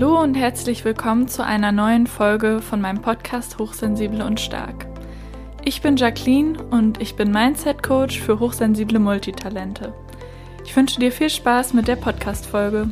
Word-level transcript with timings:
Hallo 0.00 0.18
und 0.18 0.34
herzlich 0.34 0.82
willkommen 0.86 1.28
zu 1.28 1.44
einer 1.44 1.72
neuen 1.72 2.06
Folge 2.06 2.62
von 2.62 2.80
meinem 2.80 3.02
Podcast 3.02 3.58
Hochsensible 3.58 4.24
und 4.24 4.40
Stark. 4.40 4.86
Ich 5.62 5.82
bin 5.82 5.96
Jacqueline 5.96 6.58
und 6.70 7.02
ich 7.02 7.16
bin 7.16 7.30
Mindset 7.30 7.82
Coach 7.82 8.18
für 8.18 8.40
hochsensible 8.40 8.98
Multitalente. 8.98 9.92
Ich 10.64 10.74
wünsche 10.74 11.00
dir 11.00 11.12
viel 11.12 11.28
Spaß 11.28 11.74
mit 11.74 11.86
der 11.86 11.96
Podcast-Folge. 11.96 12.88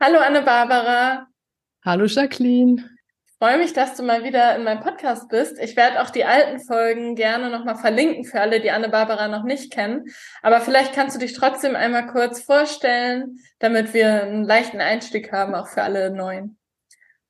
Hallo 0.00 0.18
Anne-Barbara. 0.18 1.26
Hallo 1.84 2.06
Jacqueline 2.06 2.88
freue 3.38 3.58
mich, 3.58 3.72
dass 3.72 3.96
du 3.96 4.02
mal 4.02 4.24
wieder 4.24 4.56
in 4.56 4.64
meinem 4.64 4.80
Podcast 4.80 5.28
bist. 5.28 5.58
Ich 5.60 5.76
werde 5.76 6.02
auch 6.02 6.10
die 6.10 6.24
alten 6.24 6.60
Folgen 6.60 7.14
gerne 7.14 7.50
nochmal 7.50 7.76
verlinken 7.76 8.24
für 8.24 8.40
alle, 8.40 8.60
die 8.60 8.70
Anne-Barbara 8.70 9.28
noch 9.28 9.44
nicht 9.44 9.72
kennen. 9.72 10.06
Aber 10.42 10.60
vielleicht 10.60 10.92
kannst 10.92 11.14
du 11.14 11.20
dich 11.20 11.34
trotzdem 11.34 11.76
einmal 11.76 12.08
kurz 12.08 12.42
vorstellen, 12.42 13.38
damit 13.60 13.94
wir 13.94 14.24
einen 14.24 14.44
leichten 14.44 14.80
Einstieg 14.80 15.32
haben, 15.32 15.54
auch 15.54 15.68
für 15.68 15.82
alle 15.82 16.10
Neuen. 16.10 16.58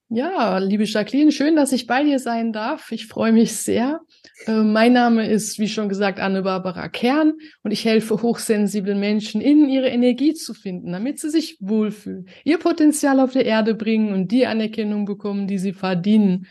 Ja, 0.09 0.57
liebe 0.57 0.85
Jacqueline, 0.85 1.31
schön, 1.33 1.55
dass 1.55 1.73
ich 1.73 1.87
bei 1.87 2.03
dir 2.03 2.19
sein 2.19 2.55
darf. 2.55 2.91
Ich 2.93 3.07
freue 3.07 3.33
mich 3.33 3.57
sehr. 3.57 4.01
Äh, 4.47 4.63
mein 4.63 4.93
Name 4.93 5.29
ist, 5.29 5.59
wie 5.59 5.69
schon 5.69 5.89
gesagt, 5.89 6.21
Anne-Barbara 6.21 6.89
Kern 6.89 7.35
und 7.63 7.71
ich 7.71 7.85
helfe 7.85 8.23
hochsensiblen 8.23 8.99
Menschen, 9.01 9.41
in 9.41 9.69
ihre 9.69 9.89
Energie 9.89 10.35
zu 10.35 10.55
finden, 10.55 10.93
damit 10.93 11.21
sie 11.21 11.31
sich 11.31 11.57
wohlfühlen, 11.61 12.29
ihr 12.45 12.59
Potenzial 12.59 13.21
auf 13.21 13.33
der 13.33 13.47
Erde 13.47 13.75
bringen 13.75 14.13
und 14.13 14.31
die 14.31 14.47
Anerkennung 14.47 15.05
bekommen, 15.05 15.47
die 15.47 15.59
sie 15.59 15.73
verdienen. 15.73 16.47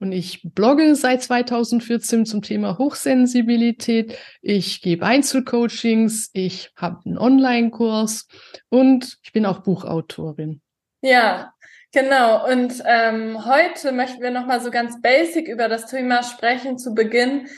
Und 0.00 0.12
ich 0.12 0.42
blogge 0.44 0.94
seit 0.94 1.22
2014 1.22 2.24
zum 2.24 2.42
Thema 2.42 2.78
Hochsensibilität. 2.78 4.16
Ich 4.40 4.80
gebe 4.80 5.04
Einzelcoachings, 5.04 6.30
ich 6.34 6.70
habe 6.76 7.00
einen 7.04 7.18
Online-Kurs 7.18 8.28
und 8.68 9.18
ich 9.22 9.32
bin 9.32 9.44
auch 9.44 9.60
Buchautorin. 9.60 10.60
Ja, 11.02 11.52
Genau, 11.92 12.46
und 12.46 12.82
ähm, 12.84 13.46
heute 13.46 13.92
möchten 13.92 14.20
wir 14.20 14.30
nochmal 14.30 14.60
so 14.60 14.70
ganz 14.70 15.00
basic 15.00 15.48
über 15.48 15.68
das 15.68 15.86
Thema 15.86 16.22
sprechen 16.22 16.76
zu 16.78 16.94
Beginn. 16.94 17.48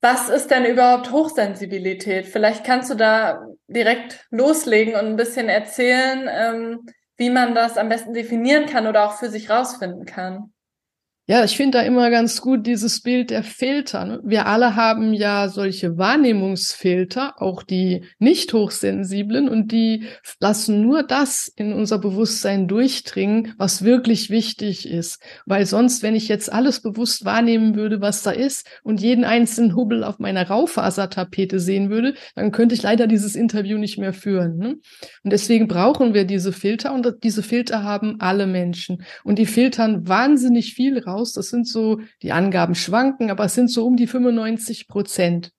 Was 0.00 0.28
ist 0.28 0.50
denn 0.50 0.64
überhaupt 0.64 1.12
Hochsensibilität? 1.12 2.26
Vielleicht 2.26 2.64
kannst 2.64 2.90
du 2.90 2.94
da 2.94 3.46
direkt 3.68 4.26
loslegen 4.30 4.94
und 4.94 5.06
ein 5.06 5.16
bisschen 5.16 5.48
erzählen, 5.48 6.28
ähm, 6.28 6.86
wie 7.16 7.30
man 7.30 7.54
das 7.54 7.78
am 7.78 7.88
besten 7.88 8.12
definieren 8.12 8.66
kann 8.66 8.86
oder 8.86 9.06
auch 9.06 9.18
für 9.18 9.30
sich 9.30 9.48
rausfinden 9.50 10.04
kann. 10.04 10.53
Ja, 11.26 11.42
ich 11.42 11.56
finde 11.56 11.78
da 11.78 11.84
immer 11.84 12.10
ganz 12.10 12.42
gut 12.42 12.66
dieses 12.66 13.00
Bild 13.00 13.30
der 13.30 13.42
Filter. 13.42 14.04
Ne? 14.04 14.20
Wir 14.24 14.44
alle 14.44 14.76
haben 14.76 15.14
ja 15.14 15.48
solche 15.48 15.96
Wahrnehmungsfilter, 15.96 17.40
auch 17.40 17.62
die 17.62 18.04
nicht 18.18 18.52
hochsensiblen, 18.52 19.48
und 19.48 19.72
die 19.72 20.04
lassen 20.38 20.82
nur 20.82 21.02
das 21.02 21.50
in 21.56 21.72
unser 21.72 21.98
Bewusstsein 21.98 22.68
durchdringen, 22.68 23.54
was 23.56 23.84
wirklich 23.84 24.28
wichtig 24.28 24.86
ist. 24.86 25.18
Weil 25.46 25.64
sonst, 25.64 26.02
wenn 26.02 26.14
ich 26.14 26.28
jetzt 26.28 26.52
alles 26.52 26.82
bewusst 26.82 27.24
wahrnehmen 27.24 27.74
würde, 27.74 28.02
was 28.02 28.22
da 28.22 28.30
ist, 28.30 28.68
und 28.82 29.00
jeden 29.00 29.24
einzelnen 29.24 29.74
Hubbel 29.74 30.04
auf 30.04 30.18
meiner 30.18 30.46
Raufasertapete 30.46 31.58
sehen 31.58 31.88
würde, 31.88 32.12
dann 32.34 32.52
könnte 32.52 32.74
ich 32.74 32.82
leider 32.82 33.06
dieses 33.06 33.34
Interview 33.34 33.78
nicht 33.78 33.96
mehr 33.96 34.12
führen. 34.12 34.58
Ne? 34.58 34.76
Und 35.22 35.32
deswegen 35.32 35.68
brauchen 35.68 36.12
wir 36.12 36.26
diese 36.26 36.52
Filter, 36.52 36.92
und 36.92 37.10
diese 37.22 37.42
Filter 37.42 37.82
haben 37.82 38.16
alle 38.18 38.46
Menschen. 38.46 39.02
Und 39.24 39.38
die 39.38 39.46
filtern 39.46 40.06
wahnsinnig 40.06 40.74
viel 40.74 40.98
raus 40.98 41.13
raus. 41.14 41.32
Das 41.32 41.48
sind 41.48 41.66
so, 41.66 42.00
die 42.22 42.32
Angaben 42.32 42.74
schwanken, 42.74 43.30
aber 43.30 43.44
es 43.44 43.54
sind 43.54 43.70
so 43.70 43.86
um 43.86 43.96
die 43.96 44.06
95 44.06 44.88
Prozent. 44.88 45.52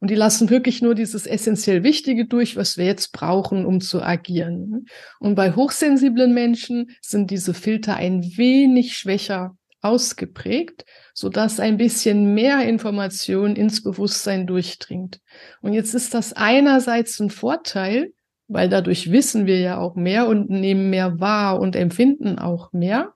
Und 0.00 0.10
die 0.10 0.14
lassen 0.14 0.50
wirklich 0.50 0.82
nur 0.82 0.94
dieses 0.94 1.26
essentiell 1.26 1.82
Wichtige 1.82 2.26
durch, 2.26 2.56
was 2.56 2.76
wir 2.76 2.86
jetzt 2.86 3.12
brauchen, 3.12 3.66
um 3.66 3.80
zu 3.80 4.02
agieren. 4.02 4.86
Und 5.18 5.34
bei 5.34 5.52
hochsensiblen 5.52 6.32
Menschen 6.32 6.90
sind 7.02 7.30
diese 7.30 7.54
Filter 7.54 7.96
ein 7.96 8.22
wenig 8.36 8.96
schwächer 8.96 9.56
ausgeprägt, 9.82 10.84
so 11.14 11.28
dass 11.28 11.60
ein 11.60 11.76
bisschen 11.76 12.34
mehr 12.34 12.66
Information 12.68 13.56
ins 13.56 13.82
Bewusstsein 13.82 14.46
durchdringt. 14.46 15.20
Und 15.62 15.72
jetzt 15.72 15.94
ist 15.94 16.14
das 16.14 16.32
einerseits 16.32 17.18
ein 17.20 17.30
Vorteil, 17.30 18.12
weil 18.48 18.68
dadurch 18.68 19.10
wissen 19.12 19.46
wir 19.46 19.58
ja 19.60 19.78
auch 19.78 19.94
mehr 19.94 20.26
und 20.28 20.50
nehmen 20.50 20.90
mehr 20.90 21.20
wahr 21.20 21.60
und 21.60 21.76
empfinden 21.76 22.38
auch 22.38 22.72
mehr. 22.72 23.14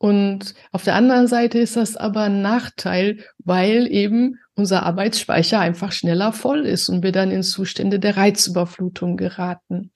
Und 0.00 0.54
auf 0.72 0.82
der 0.82 0.94
anderen 0.94 1.26
Seite 1.26 1.58
ist 1.58 1.76
das 1.76 1.94
aber 1.94 2.22
ein 2.22 2.40
Nachteil, 2.40 3.18
weil 3.38 3.86
eben 3.92 4.38
unser 4.54 4.84
Arbeitsspeicher 4.84 5.60
einfach 5.60 5.92
schneller 5.92 6.32
voll 6.32 6.64
ist 6.64 6.88
und 6.88 7.02
wir 7.02 7.12
dann 7.12 7.30
in 7.30 7.42
Zustände 7.42 7.98
der 7.98 8.16
Reizüberflutung 8.16 9.18
geraten. 9.18 9.90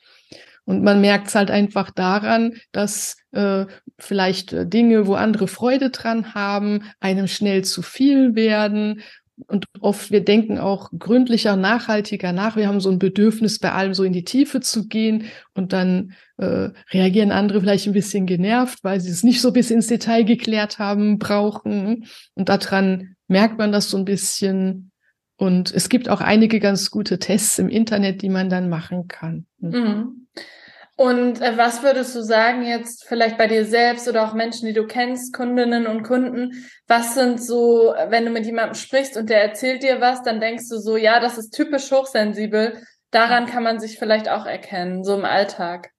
Und 0.67 0.83
man 0.83 1.01
merkt 1.01 1.29
es 1.29 1.35
halt 1.35 1.51
einfach 1.51 1.91
daran, 1.91 2.53
dass 2.71 3.17
äh, 3.33 3.65
vielleicht 3.99 4.53
äh, 4.53 4.67
Dinge, 4.67 5.07
wo 5.07 5.15
andere 5.15 5.49
Freude 5.49 5.89
dran 5.89 6.35
haben, 6.35 6.83
einem 7.01 7.27
schnell 7.27 7.65
zu 7.65 7.81
viel 7.81 8.35
werden 8.35 9.01
und 9.49 9.67
oft, 9.81 10.11
wir 10.11 10.25
denken 10.25 10.59
auch 10.59 10.91
gründlicher, 10.97 11.57
nachhaltiger 11.57 12.33
nach. 12.33 12.57
Wir 12.57 12.69
haben 12.69 12.81
so 12.81 12.91
ein 12.91 12.99
Bedürfnis, 12.99 13.59
bei 13.59 13.73
allem 13.73 13.95
so 13.95 14.05
in 14.05 14.13
die 14.13 14.25
Tiefe 14.25 14.61
zu 14.61 14.87
gehen 14.87 15.25
und 15.55 15.73
dann 15.73 16.13
äh, 16.37 16.71
reagieren 16.93 17.33
andere 17.33 17.61
vielleicht 17.61 17.87
ein 17.87 17.93
bisschen 17.93 18.27
genervt, 18.27 18.79
weil 18.83 19.01
sie 19.01 19.11
es 19.11 19.25
nicht 19.25 19.41
so 19.41 19.53
bis 19.53 19.71
ins 19.71 19.89
Detail 19.89 20.25
geklärt 20.25 20.79
haben, 20.79 21.19
brauchen. 21.19 22.07
Und 22.35 22.49
daran 22.49 23.17
merkt 23.27 23.59
man 23.59 23.73
das 23.73 23.91
so 23.91 23.97
ein 23.97 24.05
bisschen. 24.05 24.93
Und 25.37 25.75
es 25.75 25.89
gibt 25.89 26.09
auch 26.09 26.21
einige 26.21 26.61
ganz 26.61 26.93
gute 26.93 27.19
Tests 27.19 27.59
im 27.59 27.69
Internet, 27.69 28.23
die 28.23 28.29
man 28.29 28.49
dann 28.49 28.69
machen 28.69 29.09
kann. 29.09 29.47
Mhm. 29.59 30.29
Und 30.97 31.41
äh, 31.41 31.57
was 31.57 31.83
würdest 31.83 32.15
du 32.15 32.23
sagen 32.23 32.63
jetzt 32.63 33.05
vielleicht 33.05 33.37
bei 33.37 33.49
dir 33.49 33.65
selbst 33.65 34.09
oder 34.09 34.29
auch 34.29 34.35
Menschen, 34.35 34.67
die 34.67 34.73
du 34.73 34.87
kennst, 34.87 35.35
Kundinnen 35.35 35.87
und 35.87 36.05
Kunden, 36.05 36.65
was 36.87 37.15
sind 37.15 37.43
so, 37.43 37.95
wenn 38.09 38.25
du 38.25 38.31
mit 38.31 38.47
jemandem 38.47 38.75
sprichst 38.75 39.17
und 39.17 39.29
der 39.29 39.43
erzählt 39.43 39.83
dir 39.83 40.01
was, 40.01 40.23
dann 40.23 40.41
denkst 40.41 40.69
du 40.69 40.79
so, 40.79 40.97
ja, 40.97 41.19
das 41.19 41.37
ist 41.37 41.51
typisch 41.51 41.91
hochsensibel, 41.91 42.75
daran 43.11 43.47
kann 43.47 43.65
man 43.65 43.81
sich 43.81 43.99
vielleicht 43.99 44.29
auch 44.29 44.47
erkennen, 44.47 45.03
so 45.03 45.15
im 45.15 45.25
Alltag. 45.25 45.91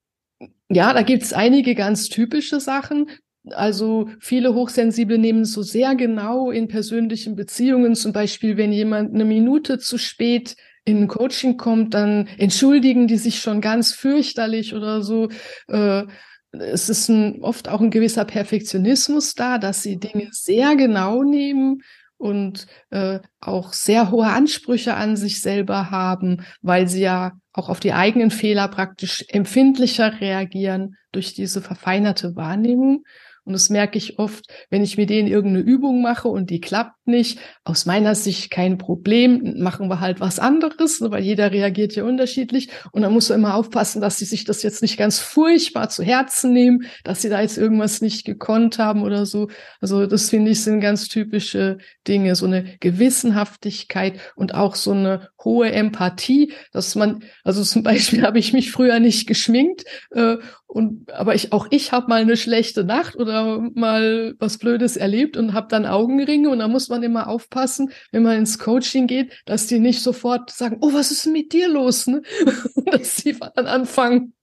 Ja, 0.68 0.92
da 0.94 1.02
gibt's 1.02 1.32
einige 1.32 1.74
ganz 1.74 2.08
typische 2.08 2.58
Sachen. 2.58 3.10
Also 3.50 4.08
viele 4.18 4.54
Hochsensible 4.54 5.18
nehmen 5.18 5.44
so 5.44 5.62
sehr 5.62 5.94
genau 5.94 6.50
in 6.50 6.68
persönlichen 6.68 7.36
Beziehungen, 7.36 7.94
zum 7.94 8.12
Beispiel 8.12 8.56
wenn 8.56 8.72
jemand 8.72 9.14
eine 9.14 9.24
Minute 9.24 9.78
zu 9.78 9.98
spät 9.98 10.56
in 10.86 11.02
ein 11.02 11.08
Coaching 11.08 11.56
kommt, 11.56 11.92
dann 11.94 12.28
entschuldigen 12.38 13.08
die 13.08 13.18
sich 13.18 13.40
schon 13.40 13.60
ganz 13.60 13.92
fürchterlich 13.92 14.74
oder 14.74 15.02
so. 15.02 15.28
Äh, 15.68 16.04
es 16.52 16.88
ist 16.88 17.08
ein, 17.08 17.42
oft 17.42 17.68
auch 17.68 17.80
ein 17.80 17.90
gewisser 17.90 18.24
Perfektionismus 18.24 19.34
da, 19.34 19.58
dass 19.58 19.82
sie 19.82 19.98
Dinge 19.98 20.28
sehr 20.30 20.76
genau 20.76 21.22
nehmen 21.22 21.82
und 22.18 22.66
äh, 22.90 23.18
auch 23.40 23.72
sehr 23.72 24.10
hohe 24.10 24.28
Ansprüche 24.28 24.94
an 24.94 25.16
sich 25.16 25.42
selber 25.42 25.90
haben, 25.90 26.46
weil 26.62 26.88
sie 26.88 27.02
ja 27.02 27.32
auch 27.52 27.68
auf 27.68 27.80
die 27.80 27.92
eigenen 27.92 28.30
Fehler 28.30 28.68
praktisch 28.68 29.24
empfindlicher 29.28 30.20
reagieren 30.20 30.96
durch 31.12 31.34
diese 31.34 31.60
verfeinerte 31.60 32.36
Wahrnehmung. 32.36 33.04
Und 33.46 33.52
das 33.52 33.70
merke 33.70 33.96
ich 33.96 34.18
oft, 34.18 34.44
wenn 34.70 34.82
ich 34.82 34.98
mit 34.98 35.08
denen 35.08 35.28
irgendeine 35.28 35.64
Übung 35.64 36.02
mache 36.02 36.26
und 36.26 36.50
die 36.50 36.60
klappt 36.60 37.06
nicht. 37.06 37.38
Aus 37.62 37.86
meiner 37.86 38.16
Sicht 38.16 38.50
kein 38.50 38.76
Problem. 38.76 39.54
Machen 39.62 39.88
wir 39.88 40.00
halt 40.00 40.18
was 40.18 40.40
anderes, 40.40 41.00
ne, 41.00 41.12
weil 41.12 41.22
jeder 41.22 41.52
reagiert 41.52 41.94
ja 41.94 42.02
unterschiedlich. 42.02 42.70
Und 42.90 43.02
dann 43.02 43.12
muss 43.12 43.28
man 43.28 43.38
immer 43.38 43.54
aufpassen, 43.54 44.00
dass 44.00 44.18
sie 44.18 44.24
sich 44.24 44.44
das 44.44 44.64
jetzt 44.64 44.82
nicht 44.82 44.96
ganz 44.96 45.20
furchtbar 45.20 45.88
zu 45.88 46.02
Herzen 46.02 46.52
nehmen, 46.52 46.86
dass 47.04 47.22
sie 47.22 47.28
da 47.28 47.40
jetzt 47.40 47.56
irgendwas 47.56 48.00
nicht 48.00 48.24
gekonnt 48.24 48.80
haben 48.80 49.04
oder 49.04 49.26
so. 49.26 49.48
Also 49.80 50.06
das 50.06 50.28
finde 50.28 50.50
ich 50.50 50.64
sind 50.64 50.80
ganz 50.80 51.06
typische 51.06 51.78
Dinge. 52.08 52.34
So 52.34 52.46
eine 52.46 52.64
Gewissenhaftigkeit 52.80 54.18
und 54.34 54.54
auch 54.56 54.74
so 54.74 54.90
eine 54.90 55.28
hohe 55.44 55.70
Empathie, 55.70 56.52
dass 56.72 56.96
man, 56.96 57.22
also 57.44 57.62
zum 57.62 57.82
Beispiel 57.84 58.22
habe 58.22 58.40
ich 58.40 58.52
mich 58.52 58.72
früher 58.72 58.98
nicht 58.98 59.28
geschminkt 59.28 59.84
äh, 60.10 60.36
und 60.66 61.12
aber 61.12 61.34
ich 61.34 61.52
auch 61.52 61.68
ich 61.70 61.92
habe 61.92 62.08
mal 62.08 62.20
eine 62.20 62.36
schlechte 62.36 62.82
Nacht 62.82 63.16
oder 63.16 63.35
mal 63.74 64.34
was 64.38 64.58
Blödes 64.58 64.96
erlebt 64.96 65.36
und 65.36 65.52
habe 65.52 65.68
dann 65.68 65.86
Augenringe 65.86 66.50
und 66.50 66.58
da 66.58 66.68
muss 66.68 66.88
man 66.88 67.02
immer 67.02 67.28
aufpassen, 67.28 67.90
wenn 68.12 68.22
man 68.22 68.38
ins 68.38 68.58
Coaching 68.58 69.06
geht, 69.06 69.32
dass 69.44 69.66
die 69.66 69.78
nicht 69.78 70.02
sofort 70.02 70.50
sagen, 70.50 70.78
oh, 70.80 70.92
was 70.92 71.10
ist 71.10 71.26
denn 71.26 71.32
mit 71.32 71.52
dir 71.52 71.68
los? 71.68 72.06
Ne? 72.06 72.22
dass 72.86 73.16
sie 73.16 73.36
dann 73.54 73.66
anfangen, 73.66 74.34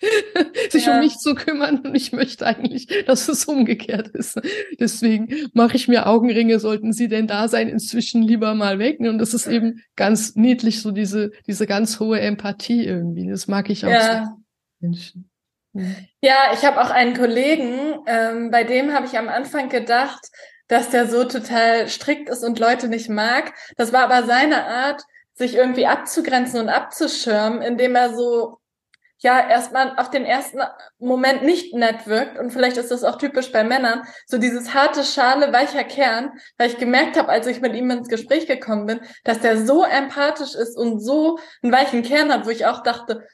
sich 0.70 0.86
ja. 0.86 0.94
um 0.94 1.00
mich 1.00 1.16
zu 1.16 1.34
kümmern 1.34 1.80
und 1.80 1.94
ich 1.94 2.12
möchte 2.12 2.46
eigentlich, 2.46 2.86
dass 3.06 3.28
es 3.28 3.46
umgekehrt 3.46 4.08
ist. 4.08 4.40
Deswegen 4.78 5.48
mache 5.54 5.76
ich 5.76 5.88
mir 5.88 6.06
Augenringe, 6.06 6.58
sollten 6.58 6.92
sie 6.92 7.08
denn 7.08 7.26
da 7.26 7.48
sein, 7.48 7.68
inzwischen 7.68 8.22
lieber 8.22 8.54
mal 8.54 8.78
weg. 8.78 9.00
Und 9.00 9.18
das 9.18 9.32
ist 9.32 9.46
eben 9.46 9.80
ganz 9.96 10.36
niedlich, 10.36 10.82
so 10.82 10.90
diese, 10.90 11.32
diese 11.46 11.66
ganz 11.66 11.98
hohe 11.98 12.20
Empathie 12.20 12.84
irgendwie. 12.84 13.28
Das 13.28 13.48
mag 13.48 13.70
ich 13.70 13.86
auch 13.86 13.90
ja. 13.90 14.24
so. 14.26 14.42
Menschen. 14.80 15.30
Ja, 16.20 16.52
ich 16.52 16.64
habe 16.64 16.80
auch 16.80 16.90
einen 16.90 17.16
Kollegen, 17.16 18.00
ähm, 18.06 18.50
bei 18.50 18.64
dem 18.64 18.92
habe 18.92 19.06
ich 19.06 19.18
am 19.18 19.28
Anfang 19.28 19.68
gedacht, 19.68 20.30
dass 20.68 20.90
der 20.90 21.06
so 21.06 21.24
total 21.24 21.88
strikt 21.88 22.28
ist 22.28 22.42
und 22.42 22.58
Leute 22.58 22.88
nicht 22.88 23.08
mag. 23.08 23.52
Das 23.76 23.92
war 23.92 24.02
aber 24.02 24.26
seine 24.26 24.66
Art, 24.66 25.02
sich 25.34 25.54
irgendwie 25.54 25.86
abzugrenzen 25.86 26.60
und 26.60 26.68
abzuschirmen, 26.68 27.60
indem 27.62 27.94
er 27.94 28.14
so 28.14 28.58
ja 29.18 29.48
erstmal 29.48 29.98
auf 29.98 30.10
den 30.10 30.24
ersten 30.24 30.58
Moment 30.98 31.42
nicht 31.42 31.74
nett 31.74 32.06
wirkt. 32.06 32.38
Und 32.38 32.50
vielleicht 32.52 32.76
ist 32.76 32.90
das 32.90 33.04
auch 33.04 33.16
typisch 33.16 33.52
bei 33.52 33.64
Männern, 33.64 34.02
so 34.26 34.38
dieses 34.38 34.74
harte 34.74 35.04
Schale, 35.04 35.52
weicher 35.52 35.84
Kern, 35.84 36.32
weil 36.58 36.70
ich 36.70 36.78
gemerkt 36.78 37.18
habe, 37.18 37.28
als 37.28 37.46
ich 37.46 37.60
mit 37.60 37.74
ihm 37.74 37.90
ins 37.90 38.08
Gespräch 38.08 38.46
gekommen 38.46 38.86
bin, 38.86 39.00
dass 39.24 39.40
der 39.40 39.64
so 39.64 39.84
empathisch 39.84 40.54
ist 40.54 40.76
und 40.76 41.00
so 41.00 41.38
einen 41.62 41.72
weichen 41.72 42.02
Kern 42.02 42.32
hat, 42.32 42.46
wo 42.46 42.50
ich 42.50 42.66
auch 42.66 42.82
dachte, 42.82 43.26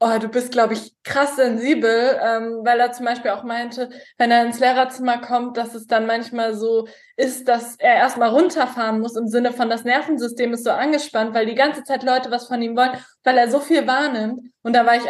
oh, 0.00 0.18
du 0.18 0.28
bist, 0.28 0.50
glaube 0.50 0.72
ich, 0.72 0.94
krass 1.04 1.36
sensibel, 1.36 2.18
ähm, 2.22 2.60
weil 2.64 2.80
er 2.80 2.92
zum 2.92 3.04
Beispiel 3.04 3.32
auch 3.32 3.44
meinte, 3.44 3.90
wenn 4.16 4.30
er 4.30 4.44
ins 4.46 4.58
Lehrerzimmer 4.58 5.18
kommt, 5.18 5.58
dass 5.58 5.74
es 5.74 5.86
dann 5.86 6.06
manchmal 6.06 6.54
so 6.54 6.88
ist, 7.16 7.46
dass 7.48 7.76
er 7.76 7.94
erstmal 7.96 8.30
runterfahren 8.30 9.00
muss 9.00 9.14
im 9.16 9.28
Sinne 9.28 9.52
von 9.52 9.68
das 9.68 9.84
Nervensystem 9.84 10.54
ist 10.54 10.64
so 10.64 10.70
angespannt, 10.70 11.34
weil 11.34 11.44
die 11.44 11.54
ganze 11.54 11.84
Zeit 11.84 12.02
Leute 12.02 12.30
was 12.30 12.48
von 12.48 12.62
ihm 12.62 12.76
wollen, 12.76 12.98
weil 13.24 13.36
er 13.36 13.50
so 13.50 13.60
viel 13.60 13.86
wahrnimmt. 13.86 14.40
Und 14.62 14.72
da 14.74 14.86
war 14.86 14.96
ich, 14.96 15.04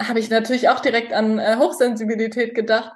habe 0.00 0.20
ich 0.20 0.30
natürlich 0.30 0.68
auch 0.68 0.78
direkt 0.80 1.12
an 1.12 1.40
äh, 1.40 1.56
Hochsensibilität 1.56 2.54
gedacht. 2.54 2.92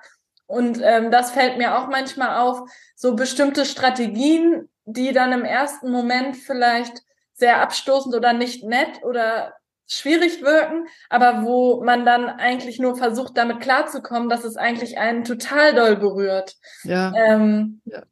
Und 0.47 0.81
ähm, 0.82 1.11
das 1.11 1.32
fällt 1.32 1.58
mir 1.58 1.76
auch 1.76 1.88
manchmal 1.88 2.38
auf, 2.38 2.62
so 2.94 3.17
bestimmte 3.17 3.64
Strategien, 3.64 4.69
die 4.85 5.12
dann 5.12 5.32
im 5.32 5.44
ersten 5.44 5.91
Moment 5.91 6.37
vielleicht 6.37 7.02
sehr 7.32 7.61
abstoßend 7.61 8.14
oder 8.14 8.32
nicht 8.32 8.62
nett 8.64 9.02
oder 9.02 9.55
schwierig 9.90 10.40
wirken, 10.42 10.87
aber 11.08 11.44
wo 11.44 11.82
man 11.84 12.04
dann 12.04 12.26
eigentlich 12.26 12.78
nur 12.78 12.96
versucht, 12.96 13.37
damit 13.37 13.60
klarzukommen, 13.60 14.28
dass 14.28 14.44
es 14.44 14.56
eigentlich 14.56 14.98
einen 14.98 15.25
total 15.25 15.75
doll 15.75 15.96
berührt. 15.96 16.56
Ja. 16.84 17.12
Ähm, 17.14 17.81
ja. 17.84 18.02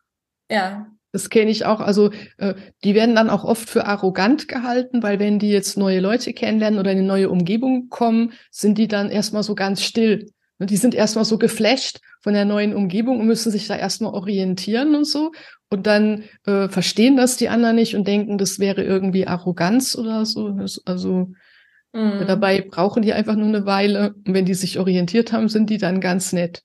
ja. 0.51 0.87
Das 1.13 1.31
kenne 1.31 1.51
ich 1.51 1.65
auch. 1.65 1.81
Also 1.81 2.11
äh, 2.37 2.55
die 2.85 2.95
werden 2.95 3.15
dann 3.15 3.31
auch 3.31 3.45
oft 3.45 3.71
für 3.71 3.87
arrogant 3.87 4.49
gehalten, 4.49 5.03
weil 5.03 5.19
wenn 5.19 5.39
die 5.39 5.51
jetzt 5.51 5.79
neue 5.79 6.01
Leute 6.01 6.35
kennenlernen 6.35 6.79
oder 6.79 6.93
in 6.93 6.99
eine 6.99 7.07
neue 7.07 7.31
Umgebung 7.31 7.89
kommen, 7.89 8.33
sind 8.51 8.77
die 8.77 8.89
dann 8.89 9.11
erstmal 9.11 9.43
so 9.43 9.55
ganz 9.55 9.83
still. 9.83 10.31
Die 10.59 10.77
sind 10.77 10.95
erstmal 10.95 11.25
so 11.25 11.39
geflasht 11.39 12.01
von 12.21 12.35
der 12.35 12.45
neuen 12.45 12.75
Umgebung 12.75 13.21
und 13.21 13.27
müssen 13.27 13.53
sich 13.53 13.69
da 13.69 13.77
erstmal 13.77 14.13
orientieren 14.13 14.97
und 14.97 15.07
so. 15.07 15.31
Und 15.71 15.87
dann 15.87 16.25
äh, 16.47 16.69
verstehen 16.69 17.17
das 17.17 17.37
die 17.37 17.49
anderen 17.49 17.77
nicht 17.77 17.95
und 17.95 18.09
denken, 18.09 18.37
das 18.39 18.59
wäre 18.59 18.83
irgendwie 18.83 19.27
Arroganz 19.27 19.97
oder 19.97 20.27
so. 20.27 20.51
Das, 20.51 20.83
also 20.85 21.33
Mhm. 21.99 22.27
Dabei 22.29 22.61
brauchen 22.61 23.03
die 23.03 23.13
einfach 23.13 23.35
nur 23.35 23.49
eine 23.49 23.67
Weile. 23.67 24.15
Und 24.25 24.33
wenn 24.33 24.45
die 24.45 24.55
sich 24.55 24.79
orientiert 24.79 25.33
haben, 25.33 25.49
sind 25.49 25.69
die 25.69 25.79
dann 25.79 26.01
ganz 26.01 26.33
nett. 26.33 26.63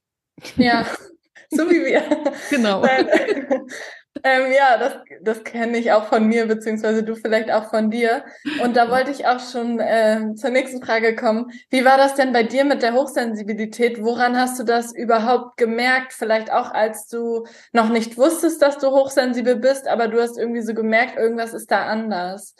Ja, 0.58 0.86
so 1.50 1.70
wie 1.70 1.84
wir. 1.84 2.04
genau. 2.52 2.84
ähm, 4.24 4.54
ja, 4.56 4.78
das, 4.78 4.94
das 5.24 5.44
kenne 5.44 5.80
ich 5.80 5.92
auch 5.92 6.06
von 6.06 6.28
mir, 6.28 6.46
beziehungsweise 6.46 7.02
du 7.02 7.16
vielleicht 7.16 7.52
auch 7.52 7.72
von 7.72 7.90
dir. 7.90 8.26
Und 8.62 8.78
da 8.78 8.92
wollte 8.92 9.10
ich 9.10 9.26
auch 9.26 9.40
schon 9.40 9.80
äh, 9.80 10.36
zur 10.36 10.52
nächsten 10.52 10.86
Frage 10.86 11.16
kommen. 11.16 11.48
Wie 11.72 11.84
war 11.84 11.98
das 11.98 12.14
denn 12.14 12.32
bei 12.32 12.44
dir 12.44 12.64
mit 12.64 12.84
der 12.84 12.94
Hochsensibilität? 12.94 14.04
Woran 14.04 14.38
hast 14.38 14.60
du 14.60 14.64
das 14.64 14.94
überhaupt 14.94 15.58
gemerkt? 15.58 16.14
Vielleicht 16.14 16.52
auch, 16.52 16.72
als 16.72 17.08
du 17.08 17.48
noch 17.72 17.90
nicht 17.90 18.18
wusstest, 18.18 18.62
dass 18.62 18.78
du 18.78 18.92
hochsensibel 18.92 19.56
bist, 19.56 19.88
aber 19.88 20.08
du 20.10 20.22
hast 20.22 20.38
irgendwie 20.38 20.62
so 20.62 20.76
gemerkt, 20.76 21.18
irgendwas 21.18 21.56
ist 21.56 21.72
da 21.72 21.88
anders. 21.88 22.56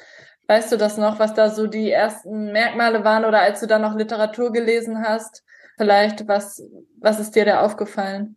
Weißt 0.48 0.72
du 0.72 0.78
das 0.78 0.98
noch, 0.98 1.20
was 1.20 1.34
da 1.34 1.50
so 1.50 1.68
die 1.68 1.90
ersten 1.90 2.52
Merkmale 2.52 3.04
waren 3.04 3.26
oder 3.26 3.42
als 3.42 3.62
du 3.62 3.68
da 3.68 3.80
noch 3.80 3.96
Literatur 3.96 4.52
gelesen 4.52 5.00
hast? 5.02 5.44
Vielleicht, 5.78 6.28
was, 6.28 6.62
was 7.00 7.20
ist 7.20 7.36
dir 7.36 7.46
da 7.46 7.62
aufgefallen? 7.62 8.36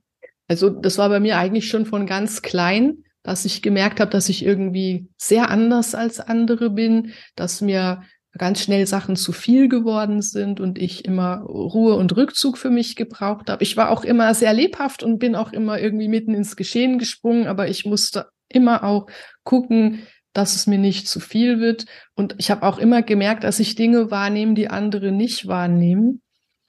Also, 0.49 0.71
das 0.71 0.99
war 0.99 1.09
bei 1.09 1.21
mir 1.21 1.39
eigentlich 1.39 1.69
schon 1.69 1.87
von 1.87 2.07
ganz 2.07 2.43
klein, 2.43 3.05
dass 3.25 3.45
ich 3.45 3.61
gemerkt 3.61 3.99
habe, 3.99 4.11
dass 4.11 4.29
ich 4.29 4.45
irgendwie 4.45 5.09
sehr 5.17 5.51
anders 5.51 5.95
als 5.95 6.21
andere 6.21 6.71
bin, 6.71 7.13
dass 7.35 7.61
mir 7.61 8.03
ganz 8.39 8.61
schnell 8.61 8.87
Sachen 8.87 9.17
zu 9.17 9.33
viel 9.33 9.69
geworden 9.69 10.23
sind 10.23 10.61
und 10.61 10.79
ich 10.79 11.05
immer 11.05 11.41
Ruhe 11.41 11.95
und 11.95 12.17
Rückzug 12.17 12.59
für 12.59 12.71
mich 12.71 12.95
gebraucht 12.95 13.51
habe. 13.51 13.63
Ich 13.63 13.77
war 13.77 13.91
auch 13.91 14.05
immer 14.05 14.33
sehr 14.35 14.53
lebhaft 14.53 15.03
und 15.03 15.19
bin 15.19 15.35
auch 15.35 15.53
immer 15.53 15.81
irgendwie 15.81 16.09
mitten 16.09 16.35
ins 16.35 16.57
Geschehen 16.57 16.99
gesprungen, 16.99 17.47
aber 17.47 17.69
ich 17.69 17.85
musste 17.85 18.29
immer 18.49 18.85
auch 18.85 19.07
gucken, 19.43 20.07
dass 20.37 20.55
es 20.55 20.67
mir 20.67 20.79
nicht 20.79 21.09
zu 21.09 21.21
viel 21.21 21.61
wird. 21.61 21.87
Und 22.15 22.35
ich 22.39 22.51
habe 22.51 22.63
auch 22.65 22.79
immer 22.79 23.03
gemerkt, 23.03 23.45
dass 23.45 23.61
ich 23.61 23.75
Dinge 23.75 24.11
wahrnehme, 24.11 24.55
die 24.55 24.69
andere 24.69 25.13
nicht 25.13 25.47
wahrnehmen. 25.47 26.23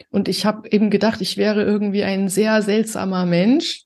Und 0.10 0.28
ich 0.28 0.46
habe 0.46 0.70
eben 0.72 0.90
gedacht, 0.90 1.22
ich 1.22 1.38
wäre 1.38 1.64
irgendwie 1.64 2.04
ein 2.04 2.30
sehr 2.30 2.62
seltsamer 2.62 3.26
Mensch. 3.26 3.84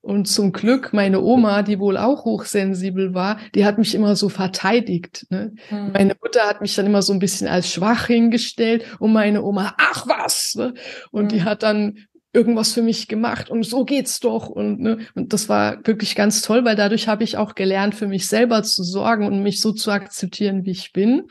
Und 0.00 0.26
zum 0.26 0.52
Glück, 0.52 0.92
meine 0.92 1.20
Oma, 1.20 1.62
die 1.62 1.80
wohl 1.80 1.96
auch 1.96 2.24
hochsensibel 2.24 3.14
war, 3.14 3.38
die 3.54 3.64
hat 3.64 3.78
mich 3.78 3.94
immer 3.94 4.14
so 4.16 4.28
verteidigt. 4.28 5.26
Ne? 5.28 5.52
Mhm. 5.70 5.92
Meine 5.92 6.16
Mutter 6.22 6.46
hat 6.46 6.60
mich 6.60 6.74
dann 6.76 6.86
immer 6.86 7.02
so 7.02 7.12
ein 7.12 7.18
bisschen 7.18 7.48
als 7.48 7.70
schwach 7.70 8.06
hingestellt 8.06 8.84
und 9.00 9.12
meine 9.12 9.42
Oma, 9.42 9.74
ach 9.76 10.06
was! 10.06 10.54
Ne? 10.54 10.72
Und 11.10 11.24
mhm. 11.24 11.28
die 11.28 11.42
hat 11.42 11.62
dann 11.62 11.98
irgendwas 12.38 12.72
für 12.72 12.82
mich 12.82 13.08
gemacht 13.08 13.50
und 13.50 13.64
so 13.64 13.84
geht's 13.84 14.20
doch 14.20 14.48
und 14.48 14.78
ne, 14.78 14.98
und 15.16 15.32
das 15.32 15.48
war 15.48 15.84
wirklich 15.84 16.14
ganz 16.14 16.40
toll, 16.40 16.64
weil 16.64 16.76
dadurch 16.76 17.08
habe 17.08 17.24
ich 17.24 17.36
auch 17.36 17.56
gelernt, 17.56 17.96
für 17.96 18.06
mich 18.06 18.28
selber 18.28 18.62
zu 18.62 18.84
sorgen 18.84 19.26
und 19.26 19.42
mich 19.42 19.60
so 19.60 19.72
zu 19.72 19.90
akzeptieren, 19.90 20.64
wie 20.64 20.70
ich 20.70 20.92
bin. 20.92 21.22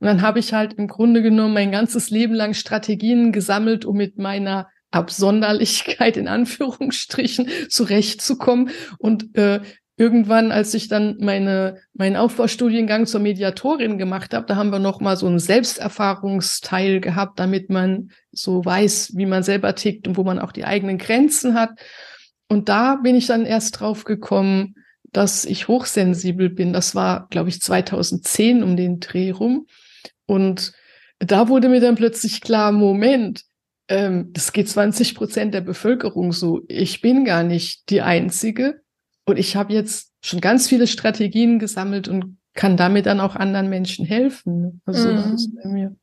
Und 0.00 0.06
dann 0.06 0.22
habe 0.22 0.40
ich 0.40 0.52
halt 0.52 0.72
im 0.74 0.88
Grunde 0.88 1.22
genommen 1.22 1.54
mein 1.54 1.70
ganzes 1.70 2.10
Leben 2.10 2.34
lang 2.34 2.54
Strategien 2.54 3.30
gesammelt, 3.30 3.84
um 3.84 3.96
mit 3.96 4.18
meiner 4.18 4.68
Absonderlichkeit 4.90 6.16
in 6.16 6.26
Anführungsstrichen 6.26 7.48
zurechtzukommen 7.68 8.70
und 8.98 9.36
äh, 9.36 9.60
irgendwann, 10.00 10.50
als 10.50 10.72
ich 10.72 10.88
dann 10.88 11.18
meine, 11.20 11.76
meinen 11.92 12.16
Aufbaustudiengang 12.16 13.04
zur 13.04 13.20
Mediatorin 13.20 13.98
gemacht 13.98 14.32
habe, 14.32 14.46
da 14.46 14.56
haben 14.56 14.72
wir 14.72 14.78
noch 14.78 15.00
mal 15.00 15.14
so 15.14 15.26
einen 15.26 15.38
Selbsterfahrungsteil 15.38 17.00
gehabt, 17.00 17.38
damit 17.38 17.68
man 17.68 18.10
so 18.32 18.64
weiß, 18.64 19.12
wie 19.16 19.26
man 19.26 19.42
selber 19.42 19.74
tickt 19.74 20.08
und 20.08 20.16
wo 20.16 20.24
man 20.24 20.38
auch 20.38 20.52
die 20.52 20.64
eigenen 20.64 20.96
Grenzen 20.96 21.52
hat. 21.52 21.78
Und 22.48 22.70
da 22.70 22.96
bin 22.96 23.14
ich 23.14 23.26
dann 23.26 23.44
erst 23.44 23.78
drauf 23.78 24.04
gekommen, 24.04 24.74
dass 25.12 25.44
ich 25.44 25.68
hochsensibel 25.68 26.48
bin. 26.48 26.72
Das 26.72 26.94
war, 26.94 27.26
glaube 27.28 27.50
ich, 27.50 27.60
2010 27.60 28.62
um 28.62 28.78
den 28.78 29.00
Dreh 29.00 29.32
rum. 29.32 29.66
Und 30.24 30.72
da 31.18 31.48
wurde 31.48 31.68
mir 31.68 31.80
dann 31.80 31.96
plötzlich 31.96 32.40
klar, 32.40 32.72
Moment, 32.72 33.42
ähm, 33.88 34.32
das 34.32 34.54
geht 34.54 34.70
20 34.70 35.14
Prozent 35.14 35.52
der 35.52 35.60
Bevölkerung 35.60 36.32
so. 36.32 36.62
Ich 36.68 37.02
bin 37.02 37.26
gar 37.26 37.42
nicht 37.42 37.90
die 37.90 38.00
Einzige. 38.00 38.80
Und 39.30 39.38
ich 39.38 39.56
habe 39.56 39.72
jetzt 39.72 40.12
schon 40.22 40.40
ganz 40.40 40.68
viele 40.68 40.86
Strategien 40.86 41.58
gesammelt 41.58 42.08
und 42.08 42.38
kann 42.54 42.76
damit 42.76 43.06
dann 43.06 43.20
auch 43.20 43.36
anderen 43.36 43.68
Menschen 43.68 44.04
helfen. 44.04 44.82
Also 44.84 45.08
mhm. 45.08 45.16
das 45.16 45.42
ist 45.42 45.54
bei 45.62 45.68
mir. 45.68 45.96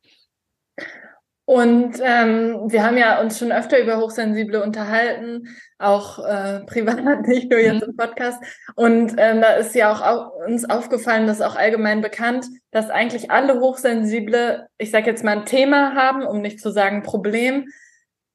Und 1.48 1.98
ähm, 2.02 2.70
wir 2.70 2.82
haben 2.82 2.98
ja 2.98 3.22
uns 3.22 3.38
schon 3.38 3.52
öfter 3.52 3.80
über 3.80 3.96
Hochsensible 3.96 4.62
unterhalten, 4.62 5.48
auch 5.78 6.18
äh, 6.18 6.60
privat, 6.66 7.26
nicht 7.26 7.50
nur 7.50 7.58
jetzt 7.58 7.82
mhm. 7.82 7.90
im 7.90 7.96
Podcast. 7.96 8.38
Und 8.74 9.14
ähm, 9.16 9.40
da 9.40 9.54
ist 9.54 9.74
ja 9.74 9.90
auch 9.90 10.02
au 10.02 10.44
uns 10.44 10.68
aufgefallen, 10.68 11.26
das 11.26 11.38
ist 11.38 11.46
auch 11.46 11.56
allgemein 11.56 12.02
bekannt, 12.02 12.44
dass 12.70 12.90
eigentlich 12.90 13.30
alle 13.30 13.60
Hochsensible, 13.60 14.66
ich 14.76 14.90
sage 14.90 15.06
jetzt 15.06 15.24
mal 15.24 15.38
ein 15.38 15.46
Thema 15.46 15.94
haben, 15.94 16.22
um 16.26 16.42
nicht 16.42 16.60
zu 16.60 16.70
sagen 16.70 17.02
Problem, 17.02 17.68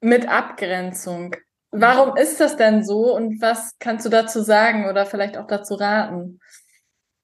mit 0.01 0.27
Abgrenzung. 0.27 1.35
Warum 1.73 2.15
ist 2.15 2.39
das 2.39 2.55
denn 2.55 2.83
so 2.83 3.15
und 3.15 3.41
was 3.41 3.73
kannst 3.79 4.05
du 4.05 4.09
dazu 4.09 4.41
sagen 4.41 4.87
oder 4.87 5.05
vielleicht 5.05 5.37
auch 5.37 5.47
dazu 5.47 5.73
raten? 5.73 6.39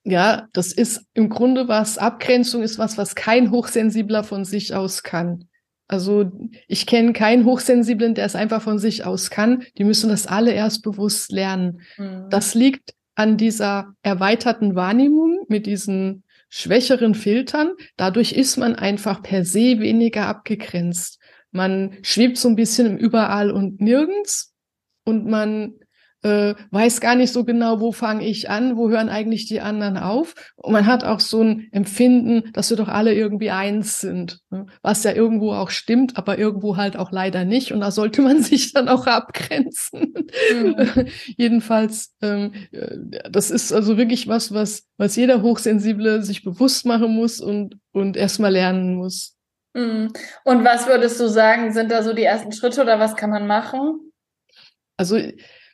Ja, 0.04 0.48
das 0.54 0.72
ist 0.72 1.06
im 1.14 1.30
Grunde 1.30 1.68
was, 1.68 2.00
Abgrenzung 2.00 2.64
ist 2.64 2.80
was, 2.80 2.98
was 2.98 3.14
kein 3.14 3.52
Hochsensibler 3.52 4.24
von 4.24 4.46
sich 4.46 4.74
aus 4.74 5.04
kann. 5.04 5.48
Also 5.88 6.32
ich 6.68 6.88
kenne 6.88 7.14
keinen 7.14 7.46
Hochsensiblen, 7.46 8.16
der 8.16 8.26
es 8.26 8.36
einfach 8.36 8.62
von 8.62 8.80
sich 8.80 9.06
aus 9.06 9.30
kann. 9.30 9.64
Die 9.78 9.84
müssen 9.84 10.10
das 10.10 10.26
alle 10.26 10.52
erst 10.52 10.82
bewusst 10.84 11.32
lernen. 11.32 11.82
Mhm. 11.98 12.28
Das 12.30 12.56
liegt 12.56 12.94
an 13.16 13.38
dieser 13.38 13.94
erweiterten 14.02 14.76
Wahrnehmung 14.76 15.46
mit 15.48 15.68
diesen 15.68 16.24
schwächeren 16.50 17.14
Filtern. 17.14 17.74
Dadurch 17.98 18.32
ist 18.32 18.58
man 18.58 18.76
einfach 18.76 19.22
per 19.22 19.46
se 19.46 19.80
weniger 19.80 20.28
abgegrenzt. 20.28 21.19
Man 21.52 21.98
schwebt 22.02 22.38
so 22.38 22.48
ein 22.50 22.56
bisschen 22.56 22.88
im 22.88 22.98
Überall 22.98 23.52
und 23.52 23.82
nirgends 23.82 24.54
und 25.04 25.26
man 25.26 25.74
äh, 26.22 26.56
weiß 26.72 27.00
gar 27.00 27.16
nicht 27.16 27.32
so 27.32 27.46
genau, 27.46 27.80
wo 27.80 27.92
fange 27.92 28.26
ich 28.26 28.50
an, 28.50 28.76
wo 28.76 28.90
hören 28.90 29.10
eigentlich 29.10 29.46
die 29.46 29.62
anderen 29.62 29.98
auf. 29.98 30.36
Und 30.58 30.74
man 30.74 30.86
hat 30.86 31.04
auch 31.04 31.20
so 31.20 31.42
ein 31.42 31.70
Empfinden, 31.72 32.52
dass 32.54 32.70
wir 32.70 32.78
doch 32.78 32.90
alle 32.90 33.14
irgendwie 33.14 33.52
eins 33.52 34.02
sind, 34.02 34.42
ne? 34.50 34.66
was 34.82 35.04
ja 35.04 35.14
irgendwo 35.14 35.54
auch 35.54 35.70
stimmt, 35.70 36.18
aber 36.18 36.38
irgendwo 36.38 36.76
halt 36.76 36.98
auch 36.98 37.12
leider 37.12 37.46
nicht. 37.46 37.72
Und 37.72 37.80
da 37.80 37.92
sollte 37.92 38.22
man 38.22 38.44
sich 38.44 38.74
dann 38.74 38.90
auch 38.90 39.08
abgrenzen. 39.08 40.14
Mhm. 40.54 41.06
Jedenfalls, 41.38 42.14
ähm, 42.22 42.52
äh, 42.72 42.98
das 43.30 43.50
ist 43.50 43.72
also 43.72 43.98
wirklich 43.98 44.28
was, 44.28 44.54
was, 44.54 44.88
was 44.98 45.16
jeder 45.16 45.42
Hochsensible 45.42 46.22
sich 46.24 46.44
bewusst 46.44 46.86
machen 46.86 47.16
muss 47.16 47.40
und, 47.40 47.78
und 47.94 48.18
erstmal 48.18 48.52
lernen 48.52 48.96
muss. 48.96 49.39
Mhm. 49.74 50.12
Und 50.44 50.66
was 50.66 50.88
würdest 50.88 51.20
du 51.20 51.28
sagen, 51.28 51.72
sind 51.74 51.92
da 51.92 52.04
so 52.04 52.14
die 52.14 52.24
ersten 52.24 52.52
Schritte 52.52 52.82
oder 52.82 53.00
was 53.00 53.16
kann 53.16 53.30
man 53.30 53.48
machen? 53.48 54.12
Also 54.98 55.18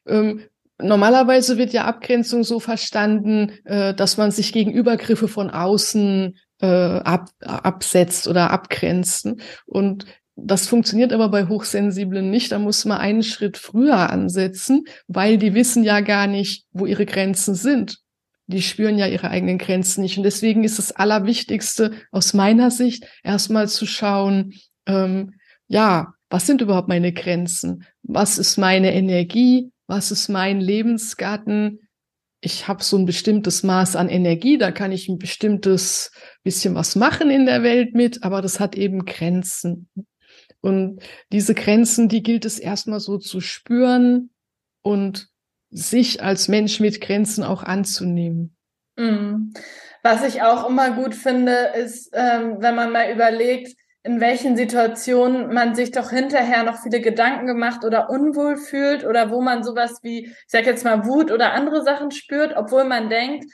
ähm, 0.05 0.43
normalerweise 0.77 1.57
wird 1.57 1.73
ja 1.73 1.85
Abgrenzung 1.85 2.43
so 2.43 2.59
verstanden, 2.59 3.53
äh, 3.65 3.93
dass 3.93 4.17
man 4.17 4.31
sich 4.31 4.51
gegen 4.53 4.71
Übergriffe 4.71 5.27
von 5.27 5.49
außen 5.49 6.37
äh, 6.61 6.65
ab, 6.65 7.29
absetzt 7.41 8.27
oder 8.27 8.51
abgrenzt. 8.51 9.29
Und 9.65 10.05
das 10.35 10.67
funktioniert 10.67 11.13
aber 11.13 11.29
bei 11.29 11.47
Hochsensiblen 11.47 12.29
nicht. 12.29 12.51
Da 12.51 12.59
muss 12.59 12.85
man 12.85 12.97
einen 12.97 13.23
Schritt 13.23 13.57
früher 13.57 14.09
ansetzen, 14.09 14.83
weil 15.07 15.37
die 15.37 15.53
wissen 15.53 15.83
ja 15.83 16.01
gar 16.01 16.27
nicht, 16.27 16.65
wo 16.71 16.85
ihre 16.85 17.05
Grenzen 17.05 17.55
sind. 17.55 17.99
Die 18.47 18.61
spüren 18.61 18.97
ja 18.97 19.07
ihre 19.07 19.29
eigenen 19.29 19.57
Grenzen 19.57 20.01
nicht. 20.01 20.17
Und 20.17 20.23
deswegen 20.23 20.63
ist 20.63 20.77
das 20.77 20.91
Allerwichtigste 20.91 21.91
aus 22.11 22.33
meiner 22.33 22.71
Sicht 22.71 23.07
erstmal 23.23 23.67
zu 23.67 23.85
schauen, 23.85 24.53
ähm, 24.85 25.33
ja, 25.67 26.13
was 26.29 26.45
sind 26.45 26.61
überhaupt 26.61 26.87
meine 26.87 27.13
Grenzen? 27.13 27.85
Was 28.03 28.37
ist 28.37 28.57
meine 28.57 28.93
Energie? 28.93 29.71
Was 29.87 30.11
ist 30.11 30.29
mein 30.29 30.59
Lebensgarten? 30.59 31.79
Ich 32.41 32.67
habe 32.67 32.83
so 32.83 32.97
ein 32.97 33.05
bestimmtes 33.05 33.63
Maß 33.63 33.95
an 33.95 34.09
Energie, 34.09 34.57
da 34.57 34.71
kann 34.71 34.91
ich 34.91 35.09
ein 35.09 35.17
bestimmtes 35.17 36.11
bisschen 36.43 36.75
was 36.75 36.95
machen 36.95 37.31
in 37.31 37.45
der 37.45 37.63
Welt 37.63 37.95
mit, 37.95 38.23
aber 38.23 38.41
das 38.41 38.59
hat 38.59 38.75
eben 38.75 39.05
Grenzen. 39.05 39.89
Und 40.61 41.01
diese 41.31 41.55
Grenzen, 41.55 42.07
die 42.07 42.21
gilt 42.21 42.45
es 42.45 42.59
erstmal 42.59 42.99
so 42.99 43.17
zu 43.17 43.41
spüren 43.41 44.31
und 44.81 45.29
sich 45.75 46.23
als 46.23 46.47
Mensch 46.47 46.79
mit 46.79 47.01
Grenzen 47.01 47.43
auch 47.43 47.63
anzunehmen. 47.63 48.55
Mhm. 48.95 49.53
Was 50.03 50.23
ich 50.23 50.41
auch 50.41 50.69
immer 50.69 50.91
gut 50.91 51.15
finde, 51.15 51.71
ist, 51.75 52.11
ähm, 52.13 52.57
wenn 52.59 52.75
man 52.75 52.91
mal 52.91 53.11
überlegt, 53.11 53.75
in 54.03 54.21
welchen 54.21 54.55
Situationen 54.55 55.51
man 55.51 55.73
sich 55.73 55.91
doch 55.91 56.11
hinterher 56.11 56.63
noch 56.63 56.81
viele 56.83 57.01
Gedanken 57.01 57.47
gemacht 57.47 57.83
oder 57.83 58.09
unwohl 58.09 58.55
fühlt 58.55 59.03
oder 59.03 59.31
wo 59.31 59.41
man 59.41 59.63
sowas 59.63 59.99
wie, 60.03 60.27
ich 60.27 60.45
sag 60.47 60.67
jetzt 60.67 60.85
mal, 60.85 61.05
Wut 61.05 61.31
oder 61.31 61.53
andere 61.53 61.83
Sachen 61.83 62.11
spürt, 62.11 62.55
obwohl 62.55 62.83
man 62.83 63.09
denkt, 63.09 63.45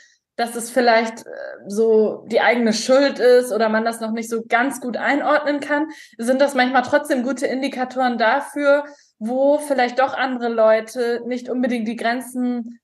dass 0.41 0.55
es 0.55 0.71
vielleicht 0.71 1.25
äh, 1.25 1.29
so 1.67 2.25
die 2.27 2.41
eigene 2.41 2.73
Schuld 2.73 3.19
ist 3.19 3.53
oder 3.53 3.69
man 3.69 3.85
das 3.85 4.01
noch 4.01 4.11
nicht 4.11 4.29
so 4.29 4.41
ganz 4.47 4.81
gut 4.81 4.97
einordnen 4.97 5.59
kann, 5.59 5.87
sind 6.17 6.41
das 6.41 6.55
manchmal 6.55 6.81
trotzdem 6.81 7.23
gute 7.23 7.45
Indikatoren 7.45 8.17
dafür, 8.17 8.85
wo 9.19 9.59
vielleicht 9.59 9.99
doch 9.99 10.15
andere 10.15 10.49
Leute 10.49 11.21
nicht 11.27 11.47
unbedingt 11.47 11.87
die 11.87 11.95
Grenzen 11.95 12.79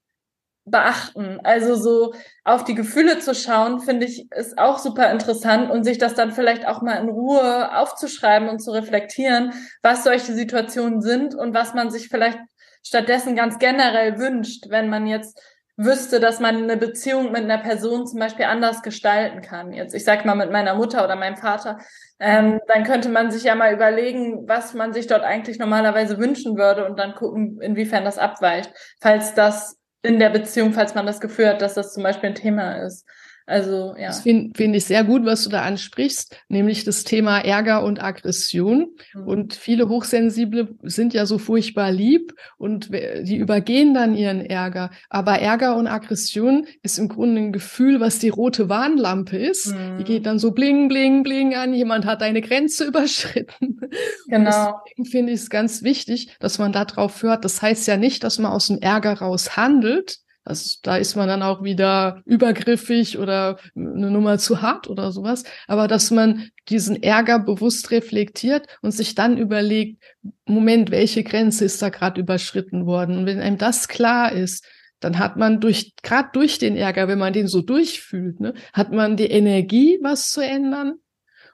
beachten. 0.65 1.39
Also 1.43 1.75
so 1.75 2.13
auf 2.43 2.63
die 2.63 2.75
Gefühle 2.75 3.19
zu 3.19 3.33
schauen, 3.33 3.79
finde 3.79 4.05
ich, 4.05 4.31
ist 4.31 4.57
auch 4.59 4.77
super 4.77 5.09
interessant 5.09 5.71
und 5.71 5.83
sich 5.83 5.97
das 5.97 6.13
dann 6.13 6.31
vielleicht 6.31 6.67
auch 6.67 6.81
mal 6.81 7.01
in 7.01 7.09
Ruhe 7.09 7.75
aufzuschreiben 7.75 8.49
und 8.49 8.59
zu 8.59 8.71
reflektieren, 8.71 9.53
was 9.81 10.03
solche 10.03 10.33
Situationen 10.33 11.01
sind 11.01 11.33
und 11.33 11.53
was 11.53 11.73
man 11.73 11.89
sich 11.89 12.09
vielleicht 12.09 12.39
stattdessen 12.83 13.35
ganz 13.35 13.57
generell 13.59 14.19
wünscht, 14.19 14.65
wenn 14.69 14.89
man 14.89 15.07
jetzt 15.07 15.41
wüsste, 15.77 16.19
dass 16.19 16.39
man 16.39 16.55
eine 16.57 16.75
Beziehung 16.75 17.31
mit 17.31 17.43
einer 17.43 17.59
Person 17.59 18.07
zum 18.07 18.19
Beispiel 18.19 18.45
anders 18.45 18.81
gestalten 18.81 19.41
kann. 19.41 19.71
Jetzt, 19.71 19.93
ich 19.93 20.03
sag 20.03 20.25
mal 20.25 20.35
mit 20.35 20.51
meiner 20.51 20.73
Mutter 20.73 21.03
oder 21.03 21.15
meinem 21.15 21.37
Vater, 21.37 21.77
ähm, 22.19 22.59
dann 22.67 22.83
könnte 22.83 23.09
man 23.09 23.29
sich 23.29 23.43
ja 23.43 23.53
mal 23.53 23.73
überlegen, 23.73 24.47
was 24.47 24.73
man 24.73 24.91
sich 24.91 25.05
dort 25.05 25.23
eigentlich 25.23 25.59
normalerweise 25.59 26.17
wünschen 26.17 26.57
würde 26.57 26.85
und 26.85 26.97
dann 26.97 27.13
gucken, 27.13 27.61
inwiefern 27.61 28.03
das 28.03 28.17
abweicht, 28.17 28.71
falls 28.99 29.35
das 29.35 29.77
in 30.01 30.17
der 30.19 30.29
Beziehung, 30.29 30.73
falls 30.73 30.95
man 30.95 31.05
das 31.05 31.21
Gefühl 31.21 31.49
hat, 31.49 31.61
dass 31.61 31.75
das 31.75 31.93
zum 31.93 32.01
Beispiel 32.01 32.29
ein 32.29 32.35
Thema 32.35 32.83
ist. 32.83 33.05
Also 33.47 33.95
ja. 33.97 34.07
Das 34.07 34.19
finde 34.19 34.51
find 34.57 34.75
ich 34.75 34.83
sehr 34.83 35.05
gut, 35.05 35.25
was 35.25 35.45
du 35.45 35.49
da 35.49 35.61
ansprichst, 35.61 36.35
nämlich 36.49 36.83
das 36.83 37.05
Thema 37.05 37.39
Ärger 37.39 37.81
und 37.81 38.03
Aggression. 38.03 38.89
Mhm. 39.13 39.23
Und 39.23 39.53
viele 39.53 39.87
Hochsensible 39.87 40.75
sind 40.83 41.13
ja 41.13 41.25
so 41.25 41.37
furchtbar 41.37 41.89
lieb 41.93 42.33
und 42.57 42.91
die 42.91 43.37
übergehen 43.37 43.93
dann 43.93 44.15
ihren 44.15 44.41
Ärger. 44.41 44.91
Aber 45.09 45.39
Ärger 45.39 45.77
und 45.77 45.87
Aggression 45.87 46.67
ist 46.83 46.99
im 46.99 47.07
Grunde 47.07 47.39
ein 47.39 47.53
Gefühl, 47.53 48.01
was 48.01 48.19
die 48.19 48.27
rote 48.27 48.67
Warnlampe 48.67 49.37
ist. 49.37 49.67
Mhm. 49.67 49.99
Die 49.99 50.03
geht 50.03 50.25
dann 50.25 50.39
so 50.39 50.51
bling, 50.51 50.89
bling, 50.89 51.23
bling 51.23 51.55
an. 51.55 51.73
Jemand 51.73 52.05
hat 52.05 52.21
eine 52.21 52.41
Grenze 52.41 52.83
überschritten. 52.87 53.79
Genau. 54.27 54.81
Deswegen 54.85 55.05
finde 55.05 55.31
ich 55.31 55.39
es 55.39 55.49
ganz 55.49 55.83
wichtig, 55.83 56.35
dass 56.41 56.59
man 56.59 56.73
da 56.73 56.83
drauf 56.83 57.23
hört. 57.23 57.45
Das 57.45 57.61
heißt 57.61 57.87
ja 57.87 57.95
nicht, 57.95 58.25
dass 58.25 58.39
man 58.39 58.51
aus 58.51 58.67
dem 58.67 58.79
Ärger 58.79 59.13
raus 59.13 59.55
handelt, 59.55 60.19
also 60.47 60.77
da 60.81 60.95
ist 60.95 61.15
man 61.15 61.27
dann 61.27 61.43
auch 61.43 61.61
wieder 61.61 62.21
übergriffig 62.25 63.17
oder 63.17 63.57
eine 63.75 64.09
Nummer 64.09 64.37
zu 64.37 64.61
hart 64.61 64.89
oder 64.89 65.11
sowas. 65.11 65.43
Aber 65.67 65.87
dass 65.87 66.09
man 66.09 66.49
diesen 66.69 67.03
Ärger 67.03 67.39
bewusst 67.39 67.91
reflektiert 67.91 68.65
und 68.81 68.91
sich 68.91 69.13
dann 69.13 69.37
überlegt, 69.37 70.01
Moment, 70.45 70.89
welche 70.89 71.23
Grenze 71.23 71.65
ist 71.65 71.81
da 71.81 71.89
gerade 71.89 72.21
überschritten 72.21 72.85
worden? 72.85 73.17
Und 73.17 73.25
wenn 73.25 73.41
einem 73.41 73.57
das 73.57 73.89
klar 73.89 74.31
ist, 74.31 74.65
dann 74.99 75.19
hat 75.19 75.35
man 75.35 75.59
durch, 75.59 75.93
gerade 76.01 76.29
durch 76.31 76.59
den 76.59 76.77
Ärger, 76.77 77.07
wenn 77.07 77.19
man 77.19 77.33
den 77.33 77.47
so 77.47 77.61
durchfühlt, 77.61 78.39
ne, 78.39 78.53
hat 78.73 78.91
man 78.91 79.17
die 79.17 79.29
Energie, 79.29 79.99
was 80.01 80.31
zu 80.31 80.41
ändern. 80.41 80.95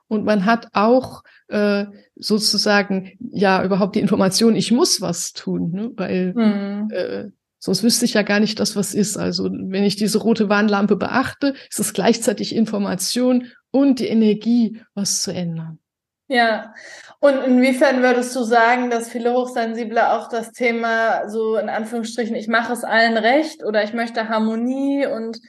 Und 0.08 0.24
man 0.24 0.46
hat 0.46 0.68
auch 0.74 1.24
äh, 1.48 1.86
sozusagen 2.16 3.14
ja 3.32 3.64
überhaupt 3.64 3.96
die 3.96 4.02
Information, 4.02 4.56
ich 4.56 4.72
muss 4.72 5.02
was 5.02 5.34
tun, 5.34 5.72
ne? 5.72 5.92
weil 5.96 6.34
mhm. 6.36 6.90
äh, 6.92 7.32
Sonst 7.64 7.82
wüsste 7.82 8.04
ich 8.04 8.14
ja 8.14 8.24
gar 8.24 8.42
nicht, 8.42 8.60
dass 8.60 8.76
was 8.76 8.94
ist. 8.94 9.16
Also 9.16 9.46
wenn 9.46 9.86
ich 9.86 9.96
diese 9.96 10.18
rote 10.18 10.50
Warnlampe 10.50 10.98
beachte, 10.98 11.54
ist 11.70 11.80
es 11.80 11.94
gleichzeitig 11.94 12.54
Information 12.54 13.54
und 13.72 14.00
die 14.00 14.08
Energie, 14.08 14.82
was 14.96 15.22
zu 15.22 15.32
ändern. 15.32 15.80
Ja, 16.28 16.74
und 17.22 17.36
inwiefern 17.36 18.02
würdest 18.02 18.36
du 18.36 18.44
sagen, 18.44 18.90
dass 18.90 19.08
viele 19.08 19.32
Hochsensible 19.32 20.12
auch 20.12 20.28
das 20.28 20.52
Thema 20.52 21.30
so 21.30 21.56
in 21.56 21.70
Anführungsstrichen, 21.70 22.36
ich 22.36 22.50
mache 22.50 22.74
es 22.74 22.84
allen 22.84 23.16
recht 23.16 23.64
oder 23.64 23.82
ich 23.82 23.94
möchte 23.94 24.28
Harmonie 24.28 25.08
und 25.08 25.40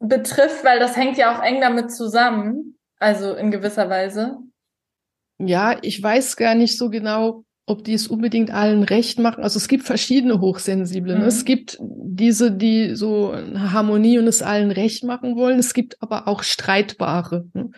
betrifft, 0.00 0.64
weil 0.64 0.80
das 0.80 0.96
hängt 0.96 1.18
ja 1.18 1.38
auch 1.38 1.44
eng 1.44 1.60
damit 1.60 1.92
zusammen, 1.92 2.80
also 2.98 3.36
in 3.36 3.52
gewisser 3.52 3.88
Weise. 3.88 4.38
Ja, 5.38 5.78
ich 5.82 6.02
weiß 6.02 6.34
gar 6.34 6.56
nicht 6.56 6.76
so 6.76 6.90
genau, 6.90 7.44
ob 7.72 7.84
die 7.84 7.94
es 7.94 8.06
unbedingt 8.06 8.52
allen 8.52 8.84
recht 8.84 9.18
machen. 9.18 9.42
Also 9.42 9.58
es 9.58 9.66
gibt 9.66 9.84
verschiedene 9.84 10.40
Hochsensiblen. 10.40 11.20
Mhm. 11.20 11.26
Es 11.26 11.44
gibt 11.44 11.78
diese, 11.80 12.52
die 12.52 12.94
so 12.94 13.34
Harmonie 13.56 14.18
und 14.18 14.28
es 14.28 14.42
allen 14.42 14.70
recht 14.70 15.02
machen 15.04 15.34
wollen. 15.36 15.58
Es 15.58 15.74
gibt 15.74 16.00
aber 16.00 16.28
auch 16.28 16.42
Streitbare. 16.42 17.46
Ne? 17.54 17.70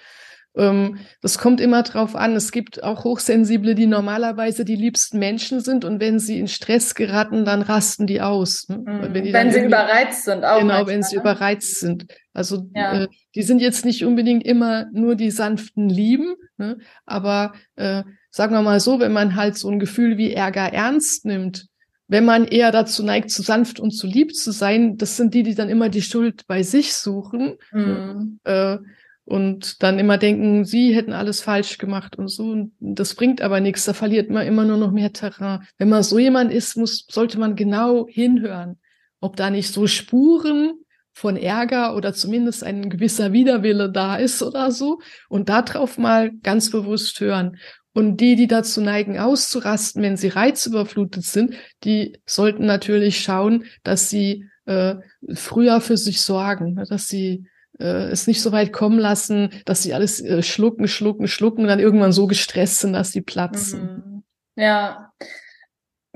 Ähm, 0.56 0.98
das 1.20 1.38
kommt 1.38 1.60
immer 1.60 1.82
drauf 1.82 2.14
an. 2.14 2.36
Es 2.36 2.52
gibt 2.52 2.82
auch 2.82 3.04
Hochsensible, 3.04 3.74
die 3.74 3.86
normalerweise 3.86 4.64
die 4.64 4.76
liebsten 4.76 5.18
Menschen 5.18 5.60
sind 5.60 5.84
und 5.84 6.00
wenn 6.00 6.18
sie 6.18 6.38
in 6.38 6.48
Stress 6.48 6.94
geraten, 6.94 7.44
dann 7.44 7.62
rasten 7.62 8.06
die 8.06 8.20
aus. 8.20 8.68
Ne? 8.68 8.78
Mhm. 8.78 9.14
Wenn, 9.14 9.32
wenn 9.32 9.50
sie 9.50 9.64
überreizt 9.64 10.24
sind, 10.24 10.44
auch. 10.44 10.58
Genau, 10.58 10.74
manchmal, 10.74 10.94
wenn 10.94 11.02
sie 11.02 11.16
ne? 11.16 11.22
überreizt 11.22 11.80
sind. 11.80 12.06
Also 12.32 12.68
ja. 12.74 13.02
äh, 13.02 13.08
die 13.34 13.42
sind 13.42 13.60
jetzt 13.60 13.84
nicht 13.84 14.04
unbedingt 14.04 14.44
immer 14.44 14.86
nur 14.92 15.16
die 15.16 15.30
sanften 15.30 15.88
Lieben, 15.88 16.34
ne? 16.56 16.78
aber 17.04 17.54
äh, 17.76 18.04
sagen 18.34 18.52
wir 18.52 18.62
mal 18.62 18.80
so, 18.80 18.98
wenn 18.98 19.12
man 19.12 19.36
halt 19.36 19.56
so 19.56 19.70
ein 19.70 19.78
Gefühl 19.78 20.18
wie 20.18 20.32
Ärger 20.32 20.72
ernst 20.72 21.24
nimmt, 21.24 21.68
wenn 22.08 22.24
man 22.24 22.46
eher 22.46 22.72
dazu 22.72 23.04
neigt, 23.04 23.30
zu 23.30 23.42
sanft 23.42 23.78
und 23.78 23.92
zu 23.92 24.08
lieb 24.08 24.34
zu 24.34 24.50
sein, 24.50 24.96
das 24.96 25.16
sind 25.16 25.34
die, 25.34 25.44
die 25.44 25.54
dann 25.54 25.68
immer 25.68 25.88
die 25.88 26.02
Schuld 26.02 26.44
bei 26.48 26.64
sich 26.64 26.94
suchen 26.94 27.54
mhm. 27.70 28.40
äh, 28.42 28.78
und 29.24 29.84
dann 29.84 30.00
immer 30.00 30.18
denken, 30.18 30.64
sie 30.64 30.92
hätten 30.96 31.12
alles 31.12 31.42
falsch 31.42 31.78
gemacht 31.78 32.16
und 32.16 32.26
so. 32.26 32.50
Und 32.50 32.72
das 32.80 33.14
bringt 33.14 33.40
aber 33.40 33.60
nichts, 33.60 33.84
da 33.84 33.92
verliert 33.92 34.30
man 34.30 34.44
immer 34.48 34.64
nur 34.64 34.78
noch 34.78 34.90
mehr 34.90 35.12
Terrain. 35.12 35.60
Wenn 35.78 35.88
man 35.88 36.02
so 36.02 36.18
jemand 36.18 36.52
ist, 36.52 36.76
muss, 36.76 37.06
sollte 37.08 37.38
man 37.38 37.54
genau 37.54 38.08
hinhören, 38.08 38.80
ob 39.20 39.36
da 39.36 39.48
nicht 39.48 39.72
so 39.72 39.86
Spuren 39.86 40.72
von 41.12 41.36
Ärger 41.36 41.94
oder 41.94 42.12
zumindest 42.12 42.64
ein 42.64 42.90
gewisser 42.90 43.32
Widerwille 43.32 43.92
da 43.92 44.16
ist 44.16 44.42
oder 44.42 44.72
so 44.72 44.98
und 45.28 45.48
darauf 45.48 45.98
mal 45.98 46.32
ganz 46.42 46.72
bewusst 46.72 47.20
hören. 47.20 47.58
Und 47.94 48.16
die, 48.18 48.34
die 48.34 48.48
dazu 48.48 48.80
neigen, 48.80 49.18
auszurasten, 49.18 50.02
wenn 50.02 50.16
sie 50.16 50.28
reizüberflutet 50.28 51.24
sind, 51.24 51.54
die 51.84 52.18
sollten 52.26 52.66
natürlich 52.66 53.20
schauen, 53.20 53.64
dass 53.84 54.10
sie 54.10 54.46
äh, 54.66 54.96
früher 55.32 55.80
für 55.80 55.96
sich 55.96 56.20
sorgen, 56.20 56.74
ne, 56.74 56.84
dass 56.88 57.08
sie 57.08 57.46
äh, 57.78 58.10
es 58.10 58.26
nicht 58.26 58.42
so 58.42 58.50
weit 58.50 58.72
kommen 58.72 58.98
lassen, 58.98 59.50
dass 59.64 59.82
sie 59.82 59.94
alles 59.94 60.20
äh, 60.20 60.42
schlucken, 60.42 60.88
schlucken, 60.88 61.28
schlucken 61.28 61.62
und 61.62 61.68
dann 61.68 61.78
irgendwann 61.78 62.12
so 62.12 62.26
gestresst 62.26 62.80
sind, 62.80 62.92
dass 62.94 63.12
sie 63.12 63.22
platzen. 63.22 63.82
Mhm. 63.82 64.24
Ja, 64.56 65.12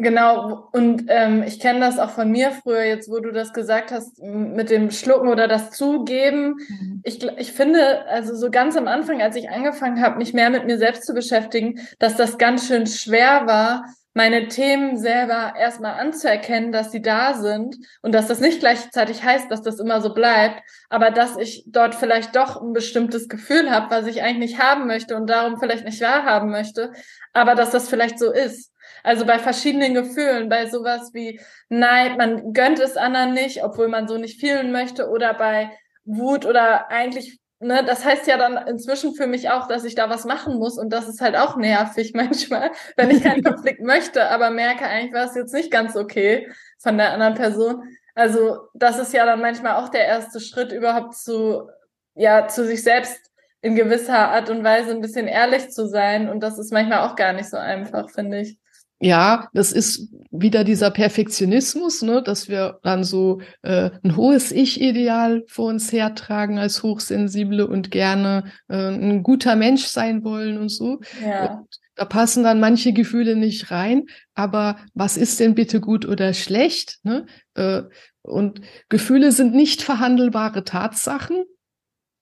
Genau, 0.00 0.68
und 0.70 1.06
ähm, 1.08 1.42
ich 1.42 1.58
kenne 1.58 1.80
das 1.80 1.98
auch 1.98 2.10
von 2.10 2.30
mir 2.30 2.52
früher, 2.52 2.84
jetzt 2.84 3.10
wo 3.10 3.18
du 3.18 3.32
das 3.32 3.52
gesagt 3.52 3.90
hast, 3.90 4.22
mit 4.22 4.70
dem 4.70 4.92
Schlucken 4.92 5.26
oder 5.26 5.48
das 5.48 5.72
Zugeben. 5.72 6.54
Mhm. 6.68 7.00
Ich, 7.02 7.20
ich 7.36 7.52
finde, 7.52 8.06
also 8.06 8.36
so 8.36 8.48
ganz 8.48 8.76
am 8.76 8.86
Anfang, 8.86 9.20
als 9.20 9.34
ich 9.34 9.50
angefangen 9.50 10.00
habe, 10.00 10.18
mich 10.18 10.32
mehr 10.32 10.50
mit 10.50 10.66
mir 10.66 10.78
selbst 10.78 11.04
zu 11.04 11.14
beschäftigen, 11.14 11.80
dass 11.98 12.16
das 12.16 12.38
ganz 12.38 12.68
schön 12.68 12.86
schwer 12.86 13.46
war, 13.46 13.86
meine 14.14 14.46
Themen 14.46 14.96
selber 14.96 15.54
erstmal 15.58 15.94
anzuerkennen, 15.94 16.70
dass 16.70 16.92
sie 16.92 17.02
da 17.02 17.34
sind 17.34 17.76
und 18.00 18.14
dass 18.14 18.28
das 18.28 18.38
nicht 18.38 18.60
gleichzeitig 18.60 19.24
heißt, 19.24 19.50
dass 19.50 19.62
das 19.62 19.80
immer 19.80 20.00
so 20.00 20.14
bleibt, 20.14 20.62
aber 20.90 21.10
dass 21.10 21.36
ich 21.36 21.64
dort 21.66 21.96
vielleicht 21.96 22.36
doch 22.36 22.62
ein 22.62 22.72
bestimmtes 22.72 23.28
Gefühl 23.28 23.68
habe, 23.70 23.90
was 23.90 24.06
ich 24.06 24.22
eigentlich 24.22 24.50
nicht 24.50 24.62
haben 24.62 24.86
möchte 24.86 25.16
und 25.16 25.28
darum 25.28 25.58
vielleicht 25.58 25.84
nicht 25.84 26.00
wahrhaben 26.00 26.50
möchte, 26.50 26.92
aber 27.32 27.56
dass 27.56 27.70
das 27.70 27.88
vielleicht 27.88 28.20
so 28.20 28.32
ist. 28.32 28.72
Also 29.02 29.26
bei 29.26 29.38
verschiedenen 29.38 29.94
Gefühlen, 29.94 30.48
bei 30.48 30.66
sowas 30.66 31.10
wie 31.14 31.40
Neid, 31.68 32.16
man 32.18 32.52
gönnt 32.52 32.78
es 32.78 32.96
anderen 32.96 33.34
nicht, 33.34 33.62
obwohl 33.64 33.88
man 33.88 34.08
so 34.08 34.16
nicht 34.18 34.40
fühlen 34.40 34.72
möchte, 34.72 35.08
oder 35.08 35.34
bei 35.34 35.70
Wut 36.04 36.46
oder 36.46 36.90
eigentlich 36.90 37.38
ne, 37.60 37.84
das 37.84 38.04
heißt 38.04 38.26
ja 38.26 38.36
dann 38.36 38.56
inzwischen 38.68 39.14
für 39.14 39.26
mich 39.26 39.50
auch, 39.50 39.66
dass 39.66 39.84
ich 39.84 39.94
da 39.94 40.08
was 40.10 40.24
machen 40.24 40.56
muss 40.58 40.78
und 40.78 40.92
das 40.92 41.08
ist 41.08 41.20
halt 41.20 41.36
auch 41.36 41.56
nervig 41.56 42.12
manchmal, 42.14 42.70
wenn 42.96 43.10
ich 43.10 43.22
keinen 43.22 43.42
Konflikt 43.42 43.80
möchte, 43.82 44.30
aber 44.30 44.50
merke 44.50 44.84
eigentlich, 44.86 45.12
war 45.12 45.24
es 45.24 45.34
jetzt 45.34 45.54
nicht 45.54 45.70
ganz 45.70 45.96
okay 45.96 46.48
von 46.78 46.96
der 46.98 47.12
anderen 47.12 47.34
Person. 47.34 47.82
Also 48.14 48.68
das 48.74 48.98
ist 48.98 49.12
ja 49.12 49.24
dann 49.26 49.40
manchmal 49.40 49.76
auch 49.76 49.88
der 49.88 50.06
erste 50.06 50.40
Schritt, 50.40 50.72
überhaupt 50.72 51.14
zu, 51.14 51.68
ja, 52.14 52.48
zu 52.48 52.64
sich 52.64 52.82
selbst 52.82 53.30
in 53.60 53.74
gewisser 53.74 54.30
Art 54.30 54.50
und 54.50 54.64
Weise 54.64 54.90
ein 54.90 55.00
bisschen 55.00 55.26
ehrlich 55.28 55.70
zu 55.70 55.86
sein. 55.86 56.28
Und 56.28 56.40
das 56.40 56.58
ist 56.58 56.72
manchmal 56.72 57.08
auch 57.08 57.16
gar 57.16 57.32
nicht 57.32 57.48
so 57.48 57.56
einfach, 57.56 58.10
finde 58.10 58.40
ich. 58.40 58.58
Ja, 59.00 59.48
das 59.54 59.70
ist 59.70 60.12
wieder 60.30 60.64
dieser 60.64 60.90
Perfektionismus, 60.90 62.02
ne, 62.02 62.20
dass 62.20 62.48
wir 62.48 62.80
dann 62.82 63.04
so 63.04 63.40
äh, 63.62 63.90
ein 64.02 64.16
hohes 64.16 64.50
Ich-Ideal 64.50 65.44
vor 65.46 65.68
uns 65.68 65.92
hertragen 65.92 66.58
als 66.58 66.82
Hochsensible 66.82 67.66
und 67.68 67.92
gerne 67.92 68.44
äh, 68.68 68.88
ein 68.88 69.22
guter 69.22 69.54
Mensch 69.54 69.84
sein 69.84 70.24
wollen 70.24 70.58
und 70.58 70.70
so. 70.70 71.00
Ja. 71.24 71.58
Und 71.58 71.68
da 71.94 72.04
passen 72.04 72.42
dann 72.42 72.58
manche 72.58 72.92
Gefühle 72.92 73.36
nicht 73.36 73.70
rein. 73.70 74.06
Aber 74.34 74.78
was 74.94 75.16
ist 75.16 75.38
denn 75.38 75.54
bitte 75.54 75.80
gut 75.80 76.04
oder 76.04 76.34
schlecht? 76.34 76.98
Ne? 77.04 77.26
Äh, 77.54 77.82
und 78.22 78.60
Gefühle 78.88 79.30
sind 79.30 79.54
nicht 79.54 79.82
verhandelbare 79.82 80.64
Tatsachen. 80.64 81.44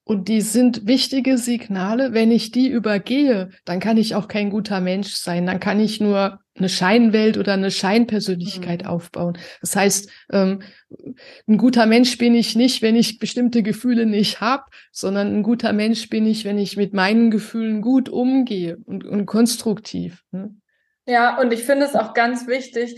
Und 0.08 0.28
die 0.28 0.40
sind 0.40 0.86
wichtige 0.86 1.36
Signale. 1.36 2.12
Wenn 2.12 2.30
ich 2.30 2.52
die 2.52 2.68
übergehe, 2.68 3.50
dann 3.64 3.80
kann 3.80 3.96
ich 3.96 4.14
auch 4.14 4.28
kein 4.28 4.50
guter 4.50 4.80
Mensch 4.80 5.14
sein. 5.14 5.46
Dann 5.46 5.58
kann 5.58 5.80
ich 5.80 6.00
nur 6.00 6.38
eine 6.54 6.68
Scheinwelt 6.68 7.36
oder 7.38 7.54
eine 7.54 7.72
Scheinpersönlichkeit 7.72 8.84
mhm. 8.84 8.88
aufbauen. 8.88 9.36
Das 9.60 9.74
heißt, 9.74 10.08
ähm, 10.30 10.62
ein 11.48 11.58
guter 11.58 11.86
Mensch 11.86 12.18
bin 12.18 12.36
ich 12.36 12.54
nicht, 12.54 12.82
wenn 12.82 12.94
ich 12.94 13.18
bestimmte 13.18 13.64
Gefühle 13.64 14.06
nicht 14.06 14.40
habe, 14.40 14.62
sondern 14.92 15.34
ein 15.34 15.42
guter 15.42 15.72
Mensch 15.72 16.08
bin 16.08 16.24
ich, 16.24 16.44
wenn 16.44 16.58
ich 16.58 16.76
mit 16.76 16.94
meinen 16.94 17.32
Gefühlen 17.32 17.82
gut 17.82 18.08
umgehe 18.08 18.76
und, 18.84 19.04
und 19.04 19.26
konstruktiv. 19.26 20.22
Ne? 20.30 20.54
Ja, 21.08 21.36
und 21.40 21.52
ich 21.52 21.64
finde 21.64 21.84
es 21.84 21.96
auch 21.96 22.14
ganz 22.14 22.46
wichtig, 22.46 22.94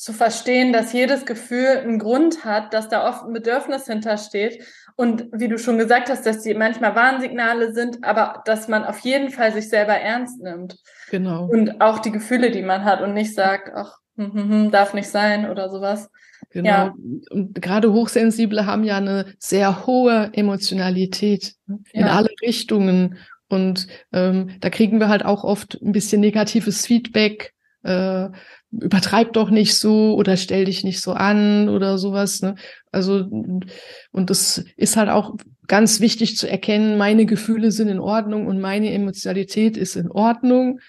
zu 0.00 0.14
verstehen, 0.14 0.72
dass 0.72 0.94
jedes 0.94 1.26
Gefühl 1.26 1.66
einen 1.66 1.98
Grund 1.98 2.46
hat, 2.46 2.72
dass 2.72 2.88
da 2.88 3.06
oft 3.06 3.26
ein 3.26 3.34
Bedürfnis 3.34 3.84
hintersteht. 3.84 4.64
Und 5.00 5.28
wie 5.32 5.48
du 5.48 5.58
schon 5.58 5.78
gesagt 5.78 6.10
hast, 6.10 6.26
dass 6.26 6.42
die 6.42 6.52
manchmal 6.52 6.94
Warnsignale 6.94 7.72
sind, 7.72 8.04
aber 8.04 8.42
dass 8.44 8.68
man 8.68 8.84
auf 8.84 8.98
jeden 8.98 9.30
Fall 9.30 9.50
sich 9.50 9.70
selber 9.70 9.94
ernst 9.94 10.42
nimmt. 10.42 10.76
Genau. 11.10 11.46
Und 11.46 11.80
auch 11.80 12.00
die 12.00 12.10
Gefühle, 12.12 12.50
die 12.50 12.60
man 12.60 12.84
hat 12.84 13.00
und 13.00 13.14
nicht 13.14 13.34
sagt, 13.34 13.72
ach, 13.74 13.96
hm, 14.18 14.34
hm, 14.34 14.50
hm, 14.50 14.70
darf 14.70 14.92
nicht 14.92 15.08
sein 15.08 15.50
oder 15.50 15.70
sowas. 15.70 16.10
Genau. 16.50 16.68
Ja. 16.68 16.94
Und 17.30 17.62
gerade 17.62 17.94
Hochsensible 17.94 18.66
haben 18.66 18.84
ja 18.84 18.98
eine 18.98 19.24
sehr 19.38 19.86
hohe 19.86 20.28
Emotionalität 20.34 21.54
ne, 21.66 21.78
in 21.94 22.02
ja. 22.02 22.16
alle 22.16 22.28
Richtungen. 22.42 23.16
Und 23.48 23.86
ähm, 24.12 24.50
da 24.60 24.68
kriegen 24.68 25.00
wir 25.00 25.08
halt 25.08 25.24
auch 25.24 25.44
oft 25.44 25.80
ein 25.80 25.92
bisschen 25.92 26.20
negatives 26.20 26.84
Feedback. 26.84 27.54
Äh, 27.82 28.28
übertreib 28.70 29.32
doch 29.32 29.50
nicht 29.50 29.74
so 29.74 30.14
oder 30.14 30.36
stell 30.36 30.66
dich 30.66 30.84
nicht 30.84 31.00
so 31.00 31.12
an 31.12 31.68
oder 31.68 31.98
sowas. 31.98 32.42
Ne? 32.42 32.54
Also, 32.92 33.24
und 33.24 34.30
das 34.30 34.64
ist 34.76 34.96
halt 34.96 35.08
auch 35.08 35.34
ganz 35.66 36.00
wichtig 36.00 36.36
zu 36.36 36.48
erkennen, 36.48 36.98
meine 36.98 37.26
Gefühle 37.26 37.70
sind 37.70 37.88
in 37.88 38.00
Ordnung 38.00 38.46
und 38.46 38.60
meine 38.60 38.92
Emotionalität 38.92 39.76
ist 39.76 39.96
in 39.96 40.10
Ordnung. 40.10 40.80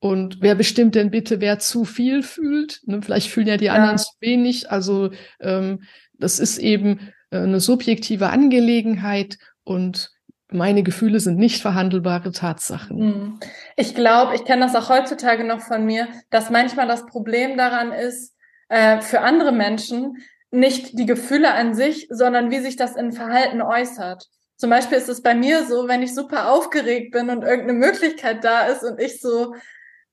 Und 0.00 0.38
wer 0.40 0.54
bestimmt 0.54 0.94
denn 0.94 1.10
bitte, 1.10 1.40
wer 1.40 1.58
zu 1.58 1.84
viel 1.84 2.22
fühlt? 2.22 2.80
Ne? 2.86 3.02
Vielleicht 3.02 3.28
fühlen 3.28 3.48
ja 3.48 3.58
die 3.58 3.66
ja. 3.66 3.74
anderen 3.74 3.98
zu 3.98 4.12
wenig. 4.20 4.70
Also 4.70 5.10
ähm, 5.40 5.82
das 6.18 6.38
ist 6.38 6.58
eben 6.58 7.12
äh, 7.30 7.38
eine 7.38 7.60
subjektive 7.60 8.30
Angelegenheit 8.30 9.36
und 9.62 10.10
meine 10.52 10.82
Gefühle 10.82 11.20
sind 11.20 11.38
nicht 11.38 11.62
verhandelbare 11.62 12.32
Tatsachen. 12.32 12.98
Hm. 12.98 13.40
Ich 13.76 13.94
glaube, 13.94 14.34
ich 14.34 14.44
kenne 14.44 14.62
das 14.66 14.74
auch 14.74 14.88
heutzutage 14.88 15.44
noch 15.44 15.60
von 15.60 15.84
mir, 15.84 16.08
dass 16.30 16.50
manchmal 16.50 16.86
das 16.86 17.06
Problem 17.06 17.56
daran 17.56 17.92
ist, 17.92 18.34
äh, 18.68 19.00
für 19.00 19.20
andere 19.20 19.52
Menschen 19.52 20.18
nicht 20.50 20.98
die 20.98 21.06
Gefühle 21.06 21.52
an 21.54 21.74
sich, 21.74 22.08
sondern 22.10 22.50
wie 22.50 22.60
sich 22.60 22.76
das 22.76 22.96
in 22.96 23.12
Verhalten 23.12 23.62
äußert. 23.62 24.26
Zum 24.56 24.70
Beispiel 24.70 24.98
ist 24.98 25.08
es 25.08 25.22
bei 25.22 25.34
mir 25.34 25.64
so, 25.64 25.88
wenn 25.88 26.02
ich 26.02 26.14
super 26.14 26.52
aufgeregt 26.52 27.12
bin 27.12 27.30
und 27.30 27.42
irgendeine 27.42 27.78
Möglichkeit 27.78 28.44
da 28.44 28.66
ist 28.66 28.82
und 28.82 29.00
ich 29.00 29.20
so 29.20 29.54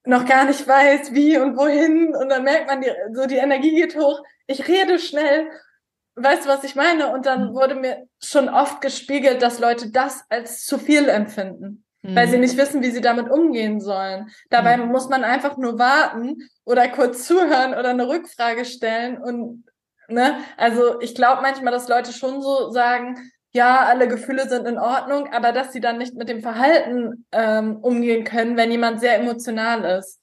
noch 0.05 0.25
gar 0.25 0.45
nicht 0.45 0.65
weiß, 0.65 1.13
wie 1.13 1.37
und 1.37 1.57
wohin, 1.57 2.15
und 2.15 2.29
dann 2.29 2.43
merkt 2.43 2.67
man, 2.67 2.81
die, 2.81 2.89
so 3.13 3.25
die 3.25 3.35
Energie 3.35 3.75
geht 3.75 3.97
hoch. 3.97 4.23
Ich 4.45 4.67
rede 4.67 4.99
schnell 4.99 5.49
weißt 6.17 6.45
du, 6.45 6.49
was 6.49 6.63
ich 6.63 6.75
meine? 6.75 7.13
Und 7.13 7.25
dann 7.25 7.49
mhm. 7.49 7.53
wurde 7.53 7.75
mir 7.75 8.07
schon 8.21 8.49
oft 8.49 8.81
gespiegelt, 8.81 9.41
dass 9.41 9.59
Leute 9.59 9.91
das 9.91 10.23
als 10.29 10.65
zu 10.65 10.77
viel 10.77 11.07
empfinden, 11.09 11.85
mhm. 12.01 12.15
weil 12.15 12.27
sie 12.27 12.39
nicht 12.39 12.57
wissen, 12.57 12.81
wie 12.81 12.91
sie 12.91 13.01
damit 13.01 13.29
umgehen 13.29 13.79
sollen. 13.79 14.29
Dabei 14.49 14.77
mhm. 14.77 14.91
muss 14.91 15.09
man 15.09 15.23
einfach 15.23 15.57
nur 15.57 15.79
warten 15.79 16.49
oder 16.65 16.87
kurz 16.89 17.25
zuhören 17.25 17.73
oder 17.73 17.89
eine 17.89 18.09
Rückfrage 18.09 18.65
stellen 18.65 19.17
und 19.17 19.65
ne, 20.09 20.37
also 20.57 20.99
ich 21.01 21.15
glaube 21.15 21.41
manchmal, 21.41 21.71
dass 21.71 21.87
Leute 21.87 22.11
schon 22.11 22.41
so 22.41 22.71
sagen, 22.71 23.31
ja, 23.53 23.85
alle 23.85 24.07
Gefühle 24.07 24.49
sind 24.49 24.67
in 24.67 24.77
Ordnung, 24.77 25.31
aber 25.31 25.51
dass 25.51 25.71
sie 25.71 25.79
dann 25.79 25.97
nicht 25.97 26.15
mit 26.15 26.29
dem 26.29 26.41
Verhalten 26.41 27.25
ähm, 27.31 27.77
umgehen 27.77 28.23
können, 28.23 28.57
wenn 28.57 28.71
jemand 28.71 28.99
sehr 28.99 29.15
emotional 29.15 29.99
ist. 29.99 30.19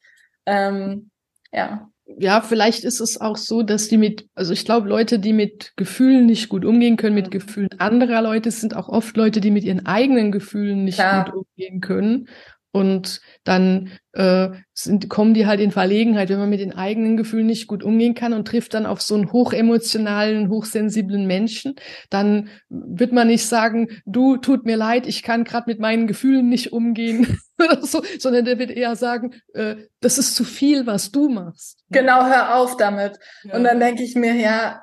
Ähm, 0.46 1.10
ja 1.52 1.88
ja, 2.06 2.40
vielleicht 2.42 2.84
ist 2.84 3.00
es 3.00 3.20
auch 3.20 3.36
so, 3.36 3.62
dass 3.62 3.88
die 3.88 3.96
mit, 3.96 4.28
also 4.34 4.52
ich 4.52 4.64
glaube, 4.64 4.88
Leute, 4.88 5.18
die 5.18 5.32
mit 5.32 5.72
Gefühlen 5.76 6.26
nicht 6.26 6.48
gut 6.48 6.64
umgehen 6.64 6.96
können, 6.96 7.14
mit 7.14 7.26
mhm. 7.26 7.30
Gefühlen 7.30 7.70
anderer 7.78 8.22
Leute, 8.22 8.50
sind 8.50 8.76
auch 8.76 8.88
oft 8.88 9.16
Leute, 9.16 9.40
die 9.40 9.50
mit 9.50 9.64
ihren 9.64 9.86
eigenen 9.86 10.30
Gefühlen 10.30 10.84
nicht 10.84 10.96
Klar. 10.96 11.24
gut 11.24 11.46
umgehen 11.46 11.80
können. 11.80 12.28
Und 12.72 13.20
dann 13.44 13.90
äh, 14.14 14.48
sind, 14.72 15.08
kommen 15.08 15.32
die 15.32 15.46
halt 15.46 15.60
in 15.60 15.70
Verlegenheit, 15.70 16.28
wenn 16.28 16.40
man 16.40 16.50
mit 16.50 16.58
den 16.58 16.72
eigenen 16.72 17.16
Gefühlen 17.16 17.46
nicht 17.46 17.68
gut 17.68 17.84
umgehen 17.84 18.14
kann 18.14 18.32
und 18.32 18.48
trifft 18.48 18.74
dann 18.74 18.84
auf 18.84 19.00
so 19.00 19.14
einen 19.14 19.30
hochemotionalen, 19.32 20.48
hochsensiblen 20.48 21.24
Menschen, 21.24 21.76
dann 22.10 22.48
wird 22.68 23.12
man 23.12 23.28
nicht 23.28 23.46
sagen, 23.46 23.90
du, 24.06 24.38
tut 24.38 24.64
mir 24.64 24.76
leid, 24.76 25.06
ich 25.06 25.22
kann 25.22 25.44
gerade 25.44 25.70
mit 25.70 25.78
meinen 25.78 26.08
Gefühlen 26.08 26.48
nicht 26.48 26.72
umgehen 26.72 27.38
oder 27.58 27.86
so, 27.86 28.02
sondern 28.18 28.44
der 28.44 28.58
wird 28.58 28.70
eher 28.70 28.96
sagen, 28.96 29.34
äh, 29.54 29.76
das 30.00 30.18
ist 30.18 30.34
zu 30.34 30.44
viel, 30.44 30.86
was 30.86 31.10
du 31.10 31.28
machst. 31.28 31.84
Genau, 31.90 32.26
hör 32.26 32.56
auf 32.56 32.76
damit. 32.76 33.18
Ja. 33.44 33.54
Und 33.54 33.64
dann 33.64 33.80
denke 33.80 34.02
ich 34.02 34.14
mir, 34.14 34.34
ja, 34.34 34.82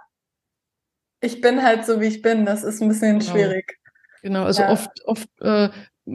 ich 1.21 1.41
bin 1.41 1.63
halt 1.63 1.86
so, 1.86 2.01
wie 2.01 2.07
ich 2.07 2.21
bin. 2.21 2.45
Das 2.45 2.63
ist 2.63 2.81
ein 2.81 2.88
bisschen 2.88 3.19
genau. 3.19 3.31
schwierig. 3.31 3.77
Genau, 4.21 4.43
also 4.43 4.62
ja. 4.62 4.71
oft, 4.71 4.89
oft 5.05 5.29
äh, 5.41 5.69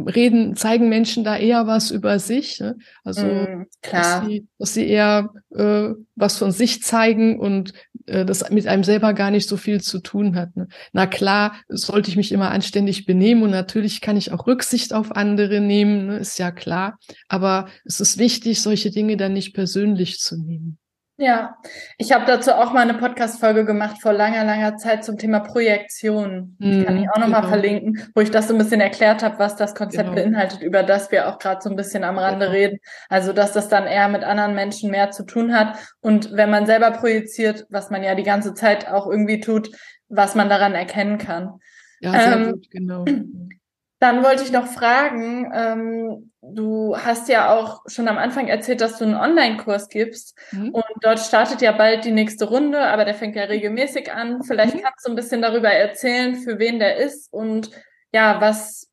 reden, 0.04 0.56
zeigen 0.56 0.88
Menschen 0.88 1.24
da 1.24 1.36
eher 1.36 1.66
was 1.66 1.90
über 1.90 2.18
sich. 2.18 2.60
Ne? 2.60 2.76
Also 3.04 3.26
mm, 3.26 3.66
klar. 3.82 4.20
Dass, 4.20 4.28
sie, 4.28 4.46
dass 4.58 4.74
sie 4.74 4.88
eher 4.88 5.30
äh, 5.54 5.90
was 6.14 6.38
von 6.38 6.52
sich 6.52 6.82
zeigen 6.82 7.38
und 7.38 7.72
äh, 8.06 8.24
das 8.24 8.48
mit 8.50 8.66
einem 8.66 8.84
selber 8.84 9.14
gar 9.14 9.30
nicht 9.30 9.48
so 9.48 9.56
viel 9.56 9.80
zu 9.80 10.00
tun 10.00 10.36
hat. 10.36 10.56
Ne? 10.56 10.68
Na 10.92 11.06
klar, 11.06 11.54
sollte 11.68 12.10
ich 12.10 12.16
mich 12.16 12.32
immer 12.32 12.50
anständig 12.50 13.06
benehmen 13.06 13.42
und 13.42 13.50
natürlich 13.50 14.00
kann 14.00 14.16
ich 14.16 14.32
auch 14.32 14.46
Rücksicht 14.46 14.92
auf 14.92 15.12
andere 15.12 15.60
nehmen, 15.60 16.06
ne? 16.06 16.18
ist 16.18 16.38
ja 16.38 16.50
klar. 16.50 16.98
Aber 17.28 17.66
es 17.84 18.00
ist 18.00 18.18
wichtig, 18.18 18.60
solche 18.60 18.90
Dinge 18.90 19.16
dann 19.16 19.32
nicht 19.32 19.54
persönlich 19.54 20.18
zu 20.18 20.36
nehmen. 20.36 20.78
Ja, 21.18 21.56
ich 21.96 22.12
habe 22.12 22.26
dazu 22.26 22.52
auch 22.52 22.74
mal 22.74 22.82
eine 22.82 22.92
Podcast-Folge 22.92 23.64
gemacht 23.64 24.02
vor 24.02 24.12
langer, 24.12 24.44
langer 24.44 24.76
Zeit 24.76 25.02
zum 25.02 25.16
Thema 25.16 25.40
Projektion. 25.40 26.56
Die 26.58 26.84
kann 26.84 26.98
ich 26.98 27.08
auch 27.08 27.18
nochmal 27.18 27.40
genau. 27.40 27.52
verlinken, 27.52 28.10
wo 28.14 28.20
ich 28.20 28.30
das 28.30 28.48
so 28.48 28.54
ein 28.54 28.58
bisschen 28.58 28.82
erklärt 28.82 29.22
habe, 29.22 29.38
was 29.38 29.56
das 29.56 29.74
Konzept 29.74 30.10
genau. 30.10 30.22
beinhaltet, 30.22 30.60
über 30.60 30.82
das 30.82 31.10
wir 31.10 31.28
auch 31.28 31.38
gerade 31.38 31.62
so 31.62 31.70
ein 31.70 31.76
bisschen 31.76 32.04
am 32.04 32.18
Rande 32.18 32.46
genau. 32.46 32.58
reden. 32.58 32.78
Also, 33.08 33.32
dass 33.32 33.52
das 33.52 33.68
dann 33.68 33.86
eher 33.86 34.08
mit 34.08 34.24
anderen 34.24 34.54
Menschen 34.54 34.90
mehr 34.90 35.10
zu 35.10 35.24
tun 35.24 35.54
hat. 35.54 35.78
Und 36.00 36.32
wenn 36.32 36.50
man 36.50 36.66
selber 36.66 36.90
projiziert, 36.90 37.64
was 37.70 37.88
man 37.88 38.02
ja 38.02 38.14
die 38.14 38.22
ganze 38.22 38.52
Zeit 38.52 38.86
auch 38.86 39.06
irgendwie 39.06 39.40
tut, 39.40 39.70
was 40.08 40.34
man 40.34 40.50
daran 40.50 40.74
erkennen 40.74 41.16
kann. 41.16 41.54
Ja, 42.00 42.12
sehr 42.12 42.32
ähm, 42.32 42.52
gut, 42.52 42.70
genau. 42.70 43.04
Dann 43.98 44.22
wollte 44.22 44.42
ich 44.42 44.52
noch 44.52 44.66
fragen, 44.66 45.50
ähm, 45.54 46.32
du 46.42 46.96
hast 46.96 47.28
ja 47.30 47.56
auch 47.56 47.82
schon 47.86 48.08
am 48.08 48.18
Anfang 48.18 48.46
erzählt, 48.46 48.82
dass 48.82 48.98
du 48.98 49.04
einen 49.04 49.14
Online-Kurs 49.14 49.88
gibst 49.88 50.38
mhm. 50.52 50.68
und 50.70 50.84
dort 51.00 51.18
startet 51.18 51.62
ja 51.62 51.72
bald 51.72 52.04
die 52.04 52.12
nächste 52.12 52.44
Runde, 52.44 52.78
aber 52.78 53.06
der 53.06 53.14
fängt 53.14 53.36
ja 53.36 53.44
regelmäßig 53.44 54.12
an. 54.12 54.42
Vielleicht 54.42 54.74
mhm. 54.74 54.82
kannst 54.82 55.06
du 55.06 55.12
ein 55.12 55.16
bisschen 55.16 55.40
darüber 55.40 55.70
erzählen, 55.70 56.36
für 56.36 56.58
wen 56.58 56.78
der 56.78 56.96
ist 56.96 57.32
und 57.32 57.70
ja, 58.12 58.40
was, 58.40 58.86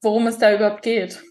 worum 0.00 0.26
es 0.26 0.38
da 0.38 0.54
überhaupt 0.54 0.82
geht. 0.82 1.22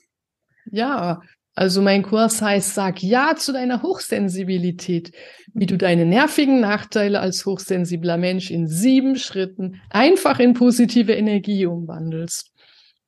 Ja, 0.71 1.21
also 1.55 1.81
mein 1.81 2.03
Kurs 2.03 2.41
heißt 2.41 2.75
Sag 2.75 3.01
Ja 3.01 3.35
zu 3.35 3.51
deiner 3.51 3.81
Hochsensibilität, 3.81 5.11
wie 5.53 5.65
du 5.65 5.77
deine 5.77 6.05
nervigen 6.05 6.59
Nachteile 6.61 7.19
als 7.19 7.45
hochsensibler 7.45 8.17
Mensch 8.17 8.51
in 8.51 8.67
sieben 8.67 9.15
Schritten 9.15 9.81
einfach 9.89 10.39
in 10.39 10.53
positive 10.53 11.13
Energie 11.13 11.65
umwandelst. 11.65 12.53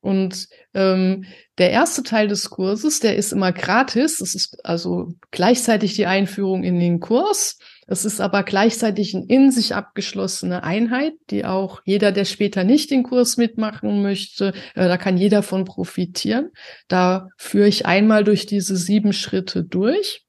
Und 0.02 0.48
ähm, 0.74 1.26
der 1.58 1.70
erste 1.70 2.02
Teil 2.02 2.26
des 2.26 2.50
Kurses, 2.50 2.98
der 2.98 3.16
ist 3.16 3.32
immer 3.32 3.52
gratis. 3.52 4.18
Das 4.18 4.34
ist 4.34 4.66
also 4.66 5.14
gleichzeitig 5.30 5.94
die 5.94 6.06
Einführung 6.06 6.64
in 6.64 6.80
den 6.80 6.98
Kurs. 6.98 7.56
Das 7.86 8.04
ist 8.04 8.20
aber 8.20 8.42
gleichzeitig 8.42 9.14
eine 9.14 9.26
in 9.26 9.52
sich 9.52 9.76
abgeschlossene 9.76 10.64
Einheit, 10.64 11.12
die 11.30 11.44
auch 11.44 11.82
jeder, 11.84 12.10
der 12.10 12.24
später 12.24 12.64
nicht 12.64 12.90
den 12.90 13.04
Kurs 13.04 13.36
mitmachen 13.36 14.02
möchte, 14.02 14.54
äh, 14.74 14.88
da 14.88 14.96
kann 14.96 15.16
jeder 15.16 15.44
von 15.44 15.64
profitieren. 15.64 16.50
Da 16.88 17.28
führe 17.36 17.68
ich 17.68 17.86
einmal 17.86 18.24
durch 18.24 18.44
diese 18.44 18.76
sieben 18.76 19.12
Schritte 19.12 19.62
durch. 19.62 20.24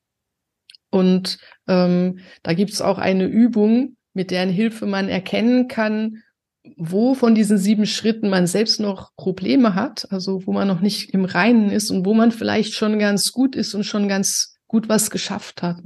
Und 0.91 1.39
ähm, 1.67 2.19
da 2.43 2.53
gibt 2.53 2.73
es 2.73 2.81
auch 2.81 2.99
eine 2.99 3.25
Übung, 3.25 3.97
mit 4.13 4.29
deren 4.29 4.49
Hilfe 4.49 4.85
man 4.85 5.09
erkennen 5.09 5.67
kann, 5.67 6.21
wo 6.77 7.13
von 7.13 7.35
diesen 7.35 7.57
sieben 7.57 7.85
Schritten 7.85 8.29
man 8.29 8.47
selbst 8.47 8.79
noch 8.79 9.11
Probleme 9.15 9.75
hat, 9.75 10.07
also 10.11 10.45
wo 10.45 10.53
man 10.53 10.67
noch 10.67 10.79
nicht 10.79 11.13
im 11.13 11.25
Reinen 11.25 11.69
ist 11.69 11.91
und 11.91 12.05
wo 12.05 12.13
man 12.13 12.31
vielleicht 12.31 12.73
schon 12.73 12.99
ganz 12.99 13.31
gut 13.31 13.55
ist 13.55 13.73
und 13.73 13.83
schon 13.83 14.07
ganz 14.07 14.57
gut 14.67 14.89
was 14.89 15.11
geschafft 15.11 15.61
hat. 15.61 15.77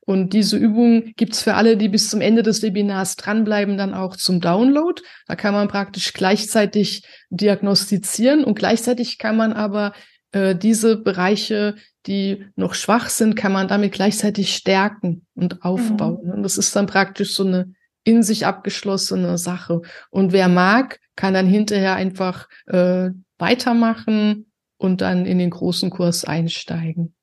Und 0.00 0.32
diese 0.32 0.56
Übung 0.56 1.12
gibt's 1.16 1.42
für 1.42 1.54
alle, 1.54 1.76
die 1.76 1.88
bis 1.88 2.10
zum 2.10 2.20
Ende 2.20 2.42
des 2.42 2.62
Webinars 2.62 3.16
dranbleiben, 3.16 3.78
dann 3.78 3.94
auch 3.94 4.16
zum 4.16 4.40
Download. 4.40 5.00
Da 5.26 5.36
kann 5.36 5.54
man 5.54 5.68
praktisch 5.68 6.12
gleichzeitig 6.12 7.06
diagnostizieren 7.30 8.44
und 8.44 8.58
gleichzeitig 8.58 9.18
kann 9.18 9.36
man 9.36 9.52
aber 9.52 9.92
äh, 10.32 10.56
diese 10.56 10.96
Bereiche, 10.96 11.76
die 12.06 12.44
noch 12.56 12.74
schwach 12.74 13.08
sind, 13.08 13.36
kann 13.36 13.52
man 13.52 13.68
damit 13.68 13.92
gleichzeitig 13.92 14.54
stärken 14.54 15.24
und 15.34 15.62
aufbauen. 15.62 16.18
Mhm. 16.24 16.32
Und 16.32 16.42
das 16.42 16.58
ist 16.58 16.74
dann 16.74 16.86
praktisch 16.86 17.34
so 17.34 17.46
eine 17.46 17.72
in 18.04 18.22
sich 18.22 18.46
abgeschlossene 18.46 19.38
Sache. 19.38 19.82
Und 20.10 20.32
wer 20.32 20.48
mag, 20.48 20.98
kann 21.16 21.34
dann 21.34 21.46
hinterher 21.46 21.94
einfach 21.94 22.48
äh, 22.66 23.10
weitermachen 23.38 24.50
und 24.76 25.00
dann 25.00 25.26
in 25.26 25.38
den 25.38 25.50
großen 25.50 25.90
Kurs 25.90 26.24
einsteigen. 26.24 27.14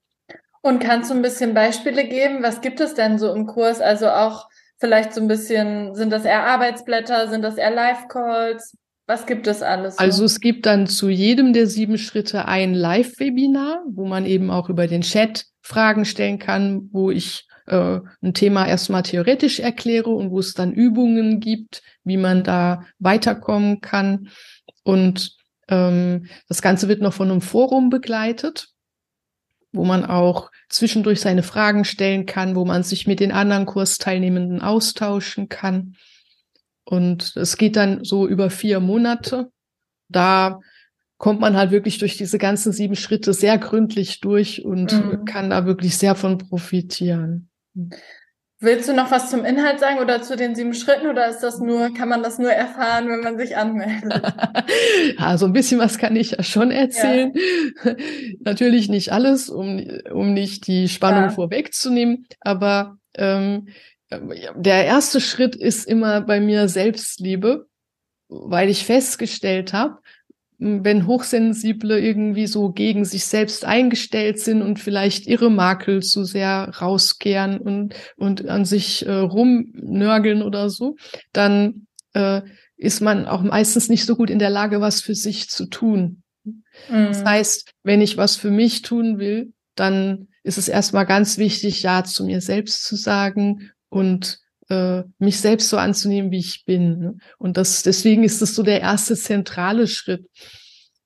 Und 0.62 0.80
kannst 0.80 1.10
du 1.10 1.15
ein 1.15 1.22
bisschen 1.22 1.54
Beispiele 1.54 2.08
geben? 2.08 2.44
Was 2.44 2.62
gibt 2.62 2.80
es 2.80 2.94
denn 2.94 3.18
so 3.18 3.34
im 3.34 3.46
Kurs? 3.46 3.82
Also 3.82 4.10
auch 4.10 4.48
vielleicht 4.80 5.13
so 5.13 5.22
ein 5.22 5.28
bisschen, 5.28 5.96
sind 5.96 6.12
das 6.12 6.26
eher 6.26 6.46
Arbeitsblätter, 6.46 7.28
sind 7.30 7.42
das 7.42 7.58
eher 7.58 7.72
Live-Calls? 7.72 8.78
Was 9.08 9.26
gibt 9.26 9.48
es 9.48 9.62
alles? 9.62 9.96
So? 9.96 10.04
Also 10.04 10.24
es 10.24 10.39
gibt 10.39 10.65
dann 10.65 10.86
zu 10.86 11.10
jedem 11.10 11.54
der 11.54 11.68
sieben 11.68 11.98
Schritte 11.98 12.46
ein 12.46 12.74
Live-Webinar, 12.74 13.84
wo 13.89 14.06
man 14.06 14.26
eben 14.26 14.52
auch 14.52 14.70
über 14.70 14.88
den 14.88 15.02
Chat 15.02 15.46
Fragen 15.62 16.06
stellen 16.06 16.39
kann, 16.39 16.89
wo 16.92 17.10
ich 17.10 17.48
äh, 17.69 17.99
ein 18.21 18.34
Thema 18.34 18.67
erstmal 18.67 19.03
theoretisch 19.03 19.60
erkläre 19.60 20.10
und 20.10 20.32
wo 20.32 20.39
es 20.39 20.53
dann 20.53 20.73
Übungen 20.73 21.39
gibt, 21.39 21.82
wie 22.03 22.17
man 22.17 22.43
da 22.43 22.86
weiterkommen 22.99 23.82
kann. 23.82 24.29
Und 24.84 25.38
ähm, 25.67 26.25
das 26.47 26.62
Ganze 26.62 26.88
wird 26.88 27.01
noch 27.01 27.13
von 27.13 27.32
einem 27.32 27.41
Forum 27.41 27.89
begleitet, 27.89 28.69
wo 29.71 29.86
man 29.86 30.05
auch 30.05 30.51
zwischendurch 30.69 31.21
seine 31.21 31.43
Fragen 31.43 31.86
stellen 31.86 32.25
kann, 32.25 32.55
wo 32.55 32.65
man 32.65 32.84
sich 32.84 33.08
mit 33.08 33.19
den 33.19 33.32
anderen 33.32 33.65
Kursteilnehmenden 33.65 34.62
austauschen 34.62 35.47
kann. 35.49 35.95
Und 36.84 37.36
es 37.36 37.58
geht 37.58 37.75
dann 37.75 38.03
so 38.03 38.27
über 38.27 38.49
vier 38.49 38.79
Monate. 38.79 39.51
Da 40.08 40.60
kommt 41.19 41.41
man 41.41 41.55
halt 41.55 41.69
wirklich 41.69 41.99
durch 41.99 42.17
diese 42.17 42.39
ganzen 42.39 42.71
sieben 42.71 42.95
Schritte 42.95 43.34
sehr 43.34 43.58
gründlich 43.60 44.21
durch 44.21 44.65
und 44.65 44.93
mhm. 44.93 45.25
kann 45.25 45.51
da 45.51 45.65
wirklich 45.65 45.97
sehr 45.97 46.15
von 46.15 46.39
profitieren. 46.39 47.48
Willst 48.62 48.89
du 48.89 48.93
noch 48.93 49.10
was 49.10 49.29
zum 49.29 49.45
Inhalt 49.45 49.79
sagen 49.79 49.99
oder 49.99 50.21
zu 50.21 50.36
den 50.36 50.53
sieben 50.53 50.73
Schritten 50.73 51.08
oder 51.08 51.29
ist 51.29 51.39
das 51.39 51.60
nur, 51.60 51.93
kann 51.93 52.10
man 52.10 52.23
das 52.23 52.39
nur 52.39 52.51
erfahren, 52.51 53.08
wenn 53.08 53.21
man 53.21 53.38
sich 53.38 53.55
anmeldet? 53.55 54.21
ja, 55.17 55.38
so 55.38 55.45
ein 55.45 55.53
bisschen 55.53 55.79
was 55.79 55.97
kann 55.97 56.17
ich 56.17 56.32
ja 56.32 56.43
schon 56.43 56.69
erzählen. 56.69 57.32
Ja. 57.86 57.95
Natürlich 58.41 58.89
nicht 58.89 59.13
alles, 59.13 59.49
um, 59.49 59.82
um 60.12 60.34
nicht 60.34 60.67
die 60.67 60.89
Spannung 60.89 61.23
ja. 61.23 61.29
vorwegzunehmen, 61.29 62.27
aber 62.41 62.97
ähm, 63.15 63.69
der 64.12 64.86
erste 64.86 65.21
Schritt 65.21 65.55
ist 65.55 65.88
immer 65.88 66.19
bei 66.19 66.41
mir 66.41 66.67
Selbstliebe, 66.67 67.67
weil 68.27 68.69
ich 68.69 68.86
festgestellt 68.86 69.71
habe, 69.71 69.99
wenn 70.60 71.08
Hochsensible 71.08 72.00
irgendwie 72.00 72.45
so 72.45 72.72
gegen 72.72 73.06
sich 73.06 73.26
selbst 73.26 73.63
eingestellt 73.63 74.39
sind 74.39 74.62
und 74.62 74.78
vielleicht 74.78 75.26
ihre 75.26 75.50
Makel 75.50 76.04
zu 76.04 76.26
sehr 76.26 76.69
rauskehren 76.82 77.60
und, 77.60 77.95
und 78.17 78.48
an 78.48 78.65
sich 78.65 79.06
äh, 79.06 79.12
rumnörgeln 79.12 80.41
oder 80.41 80.69
so, 80.69 80.98
dann 81.32 81.88
äh, 82.13 82.41
ist 82.76 83.02
man 83.02 83.26
auch 83.26 83.41
meistens 83.41 83.88
nicht 83.88 84.06
so 84.06 84.17
gut 84.17 84.30
in 84.30 84.39
der 84.39 84.50
Lage, 84.50 84.82
was 84.82 85.02
für 85.02 85.15
sich 85.15 85.50
zu 85.50 85.65
tun. 85.65 86.24
Mhm. 86.43 86.54
Das 86.89 87.24
heißt, 87.24 87.72
wenn 87.84 88.02
ich 88.02 88.17
was 88.17 88.36
für 88.36 88.52
mich 88.52 88.82
tun 88.82 89.17
will, 89.17 89.54
dann 89.76 90.28
ist 90.43 90.58
es 90.58 90.67
erstmal 90.67 91.06
ganz 91.06 91.38
wichtig, 91.38 91.84
Ja 91.84 92.04
zu 92.04 92.26
mir 92.26 92.41
selbst 92.41 92.84
zu 92.84 92.98
sagen 92.98 93.72
und 93.88 94.39
äh, 94.69 95.03
mich 95.17 95.39
selbst 95.39 95.69
so 95.69 95.77
anzunehmen, 95.77 96.32
wie 96.32 96.39
ich 96.39 96.63
bin. 96.65 96.99
Ne? 96.99 97.17
Und 97.38 97.58
das, 97.58 97.84
deswegen 97.84 98.23
ist 98.23 98.41
das 98.41 98.55
so 98.55 98.63
der 98.63 98.82
erste 98.82 99.15
zentrale 99.15 99.88
Schritt. 99.88 100.25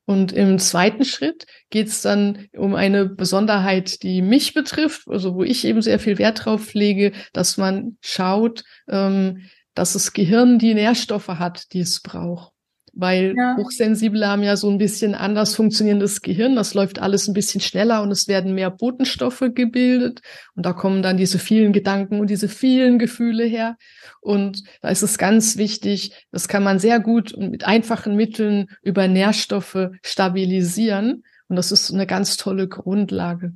Und 0.06 0.34
im 0.34 0.60
zweiten 0.60 1.06
Schritt 1.06 1.45
geht 1.69 1.88
es 1.88 2.02
dann 2.02 2.47
um 2.58 2.76
eine 2.76 3.06
Besonderheit, 3.06 4.04
die 4.04 4.21
mich 4.21 4.54
betrifft, 4.54 5.08
also 5.08 5.36
wo 5.36 5.43
ich 5.43 5.63
eben 5.65 5.82
sehr 5.82 5.97
viel 5.97 6.17
Wert 6.17 6.43
drauf 6.43 6.73
lege, 6.73 7.13
dass 7.32 7.58
man 7.58 7.97
schaut, 8.02 8.63
ähm, 8.89 9.49
dass 9.73 9.93
das 9.93 10.13
Gehirn 10.13 10.60
die 10.60 10.73
Nährstoffe 10.73 11.30
hat, 11.30 11.71
die 11.73 11.80
es 11.80 12.02
braucht 12.02 12.53
weil 12.93 13.34
ja. 13.36 13.58
Hochsensible 13.58 14.27
haben 14.27 14.43
ja 14.43 14.56
so 14.56 14.69
ein 14.69 14.77
bisschen 14.77 15.15
anders 15.15 15.56
funktionierendes 15.56 16.21
Gehirn. 16.21 16.56
Das 16.56 16.75
läuft 16.75 16.99
alles 16.99 17.27
ein 17.27 17.34
bisschen 17.34 17.60
schneller 17.60 18.03
und 18.03 18.12
es 18.12 18.27
werden 18.27 18.53
mehr 18.53 18.69
Botenstoffe 18.69 19.43
gebildet. 19.53 20.21
Und 20.56 20.65
da 20.65 20.73
kommen 20.73 21.01
dann 21.01 21.17
diese 21.17 21.39
vielen 21.39 21.73
Gedanken 21.73 22.19
und 22.19 22.29
diese 22.29 22.47
vielen 22.47 22.99
Gefühle 22.99 23.45
her. 23.45 23.77
Und 24.21 24.63
da 24.82 24.89
ist 24.89 25.01
es 25.01 25.17
ganz 25.17 25.58
wichtig, 25.58 26.27
das 26.32 26.47
kann 26.47 26.63
man 26.63 26.77
sehr 26.77 26.99
gut 26.99 27.34
und 27.34 27.49
mit 27.49 27.65
einfachen 27.65 28.15
Mitteln 28.15 28.67
über 28.84 29.08
Nährstoffe 29.08 29.89
stabilisieren. 30.03 31.23
Und 31.47 31.56
das 31.56 31.71
ist 31.71 31.91
eine 31.91 32.06
ganz 32.06 32.38
tolle 32.38 32.67
Grundlage. 32.67 33.53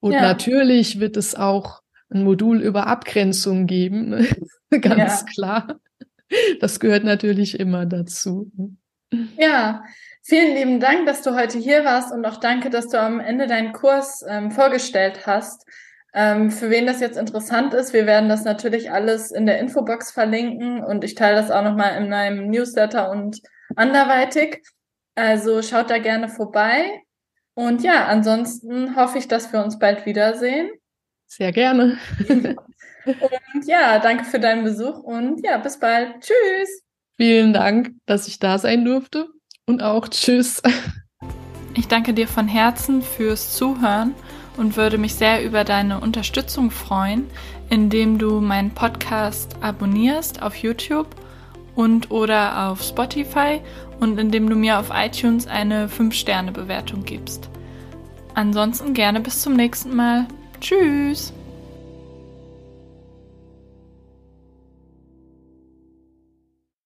Und 0.00 0.12
ja. 0.12 0.22
natürlich 0.22 0.98
wird 0.98 1.16
es 1.16 1.36
auch 1.36 1.80
ein 2.10 2.24
Modul 2.24 2.60
über 2.60 2.86
Abgrenzung 2.86 3.66
geben, 3.66 4.26
ganz 4.70 5.20
ja. 5.20 5.26
klar. 5.32 5.80
Das 6.60 6.80
gehört 6.80 7.04
natürlich 7.04 7.58
immer 7.58 7.86
dazu. 7.86 8.50
Ja, 9.38 9.82
vielen 10.22 10.54
lieben 10.54 10.80
Dank, 10.80 11.06
dass 11.06 11.22
du 11.22 11.34
heute 11.34 11.58
hier 11.58 11.84
warst 11.84 12.12
und 12.12 12.24
auch 12.26 12.38
danke, 12.38 12.70
dass 12.70 12.88
du 12.88 13.00
am 13.00 13.20
Ende 13.20 13.46
deinen 13.46 13.72
Kurs 13.72 14.22
ähm, 14.28 14.50
vorgestellt 14.50 15.26
hast. 15.26 15.66
Ähm, 16.14 16.50
für 16.50 16.70
wen 16.70 16.86
das 16.86 17.00
jetzt 17.00 17.18
interessant 17.18 17.74
ist, 17.74 17.92
wir 17.92 18.06
werden 18.06 18.28
das 18.28 18.44
natürlich 18.44 18.90
alles 18.90 19.30
in 19.30 19.46
der 19.46 19.58
Infobox 19.58 20.10
verlinken 20.10 20.82
und 20.82 21.04
ich 21.04 21.14
teile 21.14 21.36
das 21.36 21.50
auch 21.50 21.62
nochmal 21.62 22.00
in 22.02 22.08
meinem 22.08 22.48
Newsletter 22.50 23.10
und 23.10 23.40
anderweitig. 23.76 24.62
Also 25.14 25.62
schaut 25.62 25.90
da 25.90 25.98
gerne 25.98 26.28
vorbei. 26.28 27.02
Und 27.54 27.82
ja, 27.82 28.06
ansonsten 28.06 28.94
hoffe 28.94 29.18
ich, 29.18 29.26
dass 29.26 29.52
wir 29.52 29.64
uns 29.64 29.78
bald 29.78 30.06
wiedersehen. 30.06 30.70
Sehr 31.26 31.52
gerne. 31.52 31.98
Und 33.04 33.66
ja, 33.66 33.98
danke 33.98 34.24
für 34.24 34.40
deinen 34.40 34.64
Besuch 34.64 34.98
und 34.98 35.44
ja, 35.44 35.58
bis 35.58 35.78
bald. 35.78 36.20
Tschüss. 36.20 36.82
Vielen 37.16 37.52
Dank, 37.52 37.92
dass 38.06 38.28
ich 38.28 38.38
da 38.38 38.58
sein 38.58 38.84
durfte 38.84 39.28
und 39.66 39.82
auch 39.82 40.08
tschüss. 40.08 40.62
Ich 41.74 41.86
danke 41.88 42.12
dir 42.12 42.26
von 42.26 42.48
Herzen 42.48 43.02
fürs 43.02 43.54
Zuhören 43.54 44.14
und 44.56 44.76
würde 44.76 44.98
mich 44.98 45.14
sehr 45.14 45.44
über 45.44 45.64
deine 45.64 46.00
Unterstützung 46.00 46.70
freuen, 46.70 47.26
indem 47.70 48.18
du 48.18 48.40
meinen 48.40 48.72
Podcast 48.72 49.56
abonnierst 49.60 50.42
auf 50.42 50.56
YouTube 50.56 51.06
und 51.74 52.10
oder 52.10 52.68
auf 52.68 52.82
Spotify 52.82 53.60
und 54.00 54.18
indem 54.18 54.50
du 54.50 54.56
mir 54.56 54.78
auf 54.78 54.90
iTunes 54.92 55.46
eine 55.46 55.88
5-Sterne-Bewertung 55.88 57.04
gibst. 57.04 57.48
Ansonsten 58.34 58.94
gerne 58.94 59.20
bis 59.20 59.42
zum 59.42 59.54
nächsten 59.54 59.94
Mal. 59.94 60.26
Tschüss! 60.60 61.32